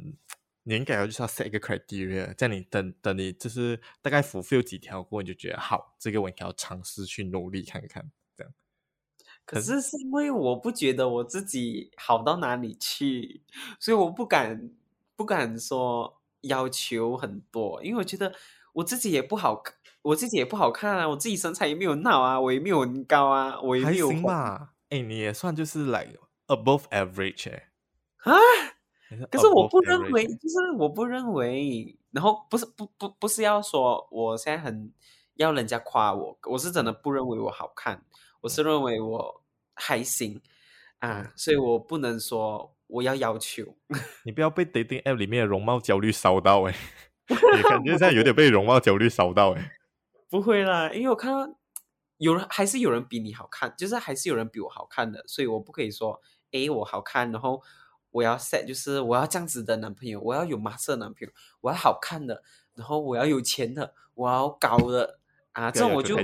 [0.62, 8.53] 你应该要就是要 set 一个 criteria，这样你等等你就是大概 fulfill 几条过，你就觉得好，这个我应该要尝试去努力看看，这样。
[9.45, 13.43] 可是是因为我不觉得我自己好到哪里去，
[13.78, 14.72] 所以我不敢
[15.14, 16.16] 不敢说。
[16.45, 18.35] 要求很多，因为我觉得
[18.75, 24.09] 我自己也不好看，我自己也不好看啊，我自己身材也没有闹啊，我也没有很高啊，我也没有。
[24.09, 27.68] 还行吧，哎，你也算就是 like above average 哎。
[28.25, 28.33] 啊？
[29.31, 34.93] 可是我不认为，就是我不认为，然后不是不不不是要说我现在很
[35.35, 38.05] 要人家夸我，我是真的不认为我好看，
[38.43, 39.43] 我是认为我
[39.75, 40.41] 还行
[40.99, 42.75] 啊，所以我不能说。
[42.93, 43.77] 我要要求
[44.27, 46.79] 你不要被 dating app 里面的容貌焦虑烧到哎、欸，
[47.57, 49.70] 你感觉现在有点被容貌焦虑烧到哎、欸，
[50.28, 51.49] 不会啦，因为我看到
[52.18, 56.20] 有人还是有人比你好看，就是还是有人比我好看的，所以我不可以说
[56.53, 57.62] 哎我好看，然后
[58.11, 61.28] 我要 set 就是我要这样子的男朋友，我要有马色男朋友，
[61.61, 62.43] 我要好看的，
[62.74, 65.20] 然后我要有钱的，我要高的
[65.53, 66.16] 啊，这种我就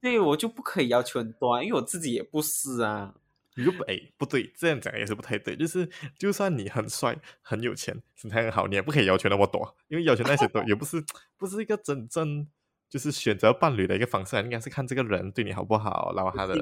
[0.00, 3.14] 对我就不可以要求很多啊，因为我自己也不是啊。
[3.56, 5.56] 你就不哎，不对，这样讲也是不太对。
[5.56, 5.88] 就是，
[6.18, 11.02] 就算你很帅、很有钱、身材很好，你也不可以要求那么多，因为要求那些多 也不是
[11.36, 12.46] 不是一个真正
[12.88, 16.54] 就是选择伴侣的一个方式，应该是看这个人对你好不好，然后他的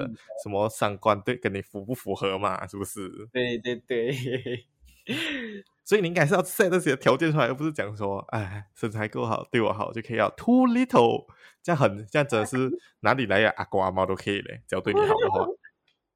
[0.43, 3.09] 什么三观对跟你符不符合嘛，是不是？
[3.31, 4.65] 对对对。
[5.83, 11.25] 所以你应该是要 set 这些条件出来，而不是讲说，哎，身材够好，对我好就可以要 too little，
[11.63, 12.71] 这样很这样真的是
[13.01, 15.45] 哪里来的阿公阿猫都可以嘞，只要对你好的话。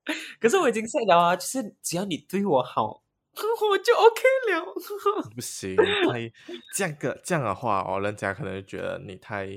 [0.39, 3.03] 可是我已经设了啊，就是只要你对我好，
[3.71, 5.29] 我就 OK 了。
[5.33, 6.31] 不行，太
[6.75, 9.47] 这样个这样的话哦，人家可能就觉得你太，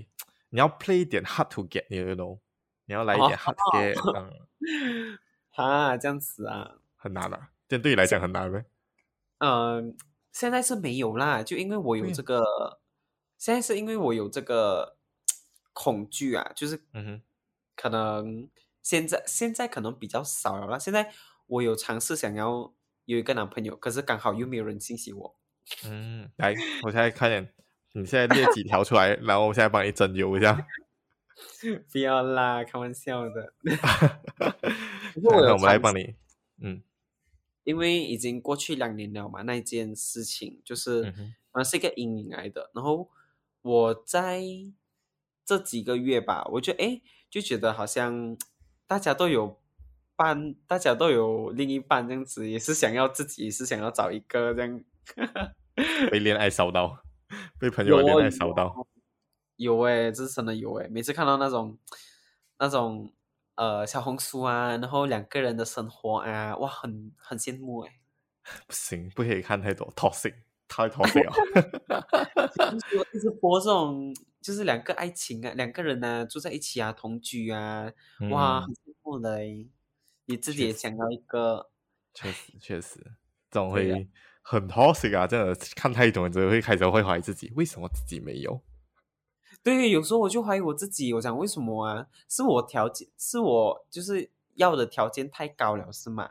[0.48, 2.38] 你要 play 一点 hard to get，你 know，
[2.86, 4.30] 你要来一点 hard to get，哦、
[4.60, 5.18] 嗯，
[5.54, 8.64] 啊，这样子啊，很难啊，这对你来讲很难呗。
[9.38, 9.94] 嗯、呃，
[10.32, 12.78] 现在是没有啦，就因为我有这个，嗯、
[13.36, 14.96] 现在是因为我有这个
[15.74, 17.22] 恐惧啊，就是嗯哼，
[17.76, 18.48] 可能。
[18.88, 20.78] 现在现在可能比较少了啦。
[20.78, 21.12] 现在
[21.46, 22.72] 我有尝试想要
[23.04, 25.36] 有一个男朋友，可是刚好又没有人信息我。
[25.84, 27.52] 嗯，来，我现在看点
[27.92, 30.66] 你现在列几条出来，然后我现在帮你整理一下。
[31.92, 33.52] 不要啦，开玩笑的。
[35.22, 36.14] 那我，我们来帮你。
[36.62, 36.82] 嗯，
[37.64, 42.70] 因为已经过去两年了嘛，那件事情就是，嗯哼，啊，是一个阴影来的。
[42.74, 43.10] 然后
[43.60, 44.42] 我在
[45.44, 48.38] 这几个月吧，我就哎就觉得好像。
[48.88, 49.60] 大家都有
[50.16, 54.82] 伴，大家都有另一半，这样子也是想要自己，也是想要找一个这样。
[56.10, 57.02] 被恋爱烧到，
[57.60, 58.74] 被朋友恋爱烧到。
[59.56, 60.88] 有诶、欸，这是真的有诶、欸。
[60.88, 61.78] 每次看到那种
[62.58, 63.12] 那种
[63.56, 67.94] 呃小红书啊，然后两个人的生活啊，哇，很很羡慕诶、欸。
[68.66, 70.32] 不行，不可以看太多，toxic，
[70.66, 71.32] 太 toxic 了。
[73.12, 74.14] 一直播这种。
[74.40, 79.68] 就是两个爱情啊，两个人呢、啊、住在一起啊，同居啊，嗯、哇，很幸福嘞！
[80.26, 81.70] 你自己也想要一个，
[82.14, 83.00] 确实确实，
[83.50, 84.08] 这种会
[84.42, 88.60] 很 toxic 啊，真的看太多，就会开始会怀疑自己，为什么自己没有？
[89.62, 92.06] 对，有时候我就怀疑我自己，我想为什么啊？
[92.28, 96.30] 是我条件，是我就是要的条件太高了，是吗？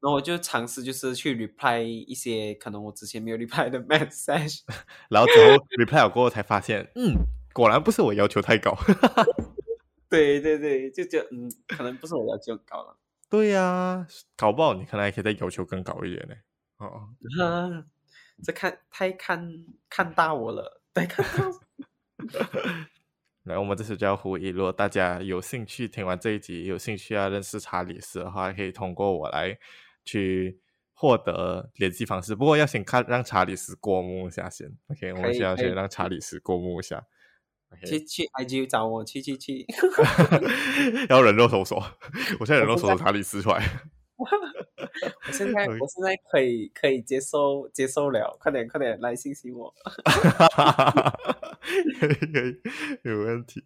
[0.00, 4.60] 然后我就尝试，就是去 reply 一些可能我之前没有 reply 的 message，
[5.10, 7.14] 然后之后 reply 了过后才发现，嗯，
[7.52, 8.76] 果然不是我要求太高。
[10.08, 12.96] 对对对，就就嗯，可能不是我要求高了。
[13.28, 16.34] 对呀、啊，搞不好你可能还可以再要求更高一点呢。
[16.78, 17.10] 哦，
[17.42, 17.84] 啊、
[18.42, 21.50] 这看太看看大我了，太看大。
[23.42, 29.58] 来我们这次就要呼吁，如果大家有兴趣听完这一集，有兴趣要认识查理斯的话，可以通过我来
[30.08, 30.58] 去
[30.94, 32.34] 获得联系方式。
[32.34, 34.72] 不过要先看让查理斯过目一下先。
[34.88, 37.04] OK，我们需要先让查理斯过目一下。
[37.84, 39.66] 去去 IG 找我，去去去。
[41.10, 41.76] 要人肉搜索，
[42.40, 43.62] 我现在人肉搜索查理斯出来。
[44.16, 49.72] 我现在我现在可以可以接受接受了，快点快点来信息我。
[52.00, 52.58] 可以可以，
[53.02, 53.62] 没有问题。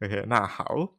[0.00, 0.94] OK，那好，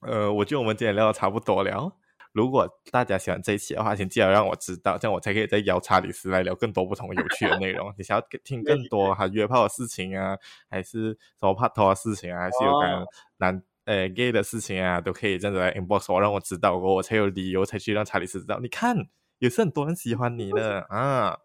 [0.00, 1.92] 呃，我觉得我们今天聊的差不多了。
[2.38, 7.92] 如果大家喜欢这一期的话，请记得让我知道，这样我才可以再邀查理斯来聊更多不同有趣的内容。
[7.98, 10.38] 你想要听更多哈约炮的事情啊，
[10.70, 11.10] 还是
[11.40, 13.04] 什么拍拖的事情啊，还是有关
[13.38, 18.60] 男呃 gay 的事情啊，都可以这样子来 inbox 我，让我知道，我我才有理由才去让查理斯知道。
[18.60, 18.96] 你看，
[19.40, 21.40] 也是很多人喜欢你的 啊，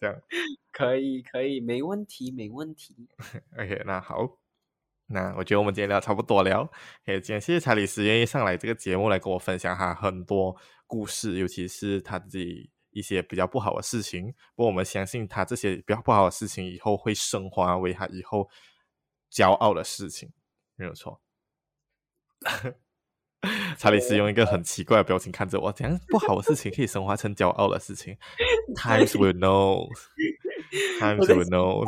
[0.00, 0.16] 这样
[0.72, 3.08] 可以可以，没问题没问题。
[3.56, 4.43] OK，那好。
[5.14, 6.68] 那我觉得我们今天聊差不多了，
[7.06, 10.54] 也今天谢谢查理斯愿意上来这个节目来跟我分享他很多
[10.88, 14.26] 故事，尤其是他自己一些比较不好的事情。
[14.56, 18.50] 不过我们相信他这些比较不好的事情以后会升华为他以后
[19.32, 20.32] 骄傲的事情，
[20.74, 21.20] 没有错。
[23.78, 28.16] 查理斯用一个很奇怪的表情看着我，怎样不好的事情可以升华成骄傲的事情。
[28.74, 29.88] Times will know.
[30.98, 31.84] Times will know.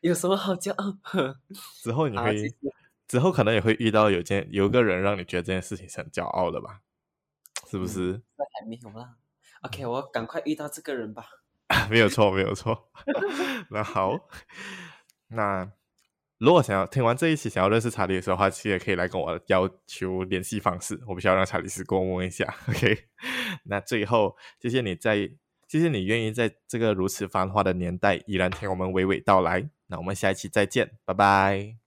[0.00, 0.98] 有什么好骄傲？
[1.82, 2.48] 之后你会，
[3.06, 6.80] 之后可能也会遇到有件有个人让你觉得这件事情是很骄傲的吧？
[7.70, 8.12] 是不是？
[8.12, 8.22] 嗯、
[8.58, 9.16] 还没有啦。
[9.62, 11.26] OK，我赶快遇到这个人吧。
[11.90, 12.90] 没有错，没有错。
[13.70, 14.28] 那好，
[15.28, 15.70] 那
[16.38, 20.98] 如果想要听完这一期，想要认识查理斯的话，其实也可以来跟我要求联系方式。
[21.06, 22.52] 我必须要让查理斯过目一下。
[22.68, 23.06] OK，
[23.64, 25.30] 那最后谢谢你在，
[25.68, 29.70] 谢谢你愿意在这个如此繁华的年代依然听我们娓娓道来。
[29.90, 31.79] 那我们下一期再见，拜拜。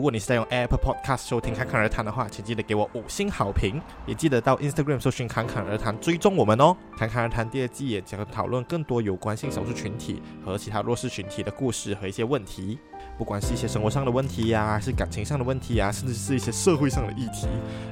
[0.00, 6.74] 如果你是在用 Apple Podcast 收听《侃侃而谈》的话，请记得给我五星好评，也记得到 Instagram 搜寻“侃侃而谈”追踪我们哦。
[6.98, 12.78] 《侃侃而谈》第二季也将讨论更多有关性少数群体和其他弱势群体的故事和一些问题，
[13.18, 17.46] 不管是一些生活上的问题呀、还是感情上的问题呀、甚至是一些社会上的议题。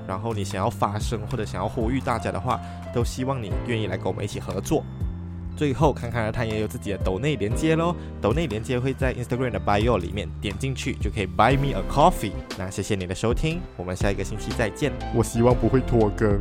[0.06, 2.58] 然后你想要发声或者想要呼吁大家的话，
[2.94, 4.82] 都希望你愿意来跟我们一起合作。
[5.58, 12.30] 最后，看看他也有自己的抖内连接喽，抖内连接会在 Instagram 的 bio 里面，点进去就可以 buy me a coffee。
[12.56, 14.92] 那谢谢你的收听，我们下一个星期再见。
[15.12, 16.38] 我希望不会拖更。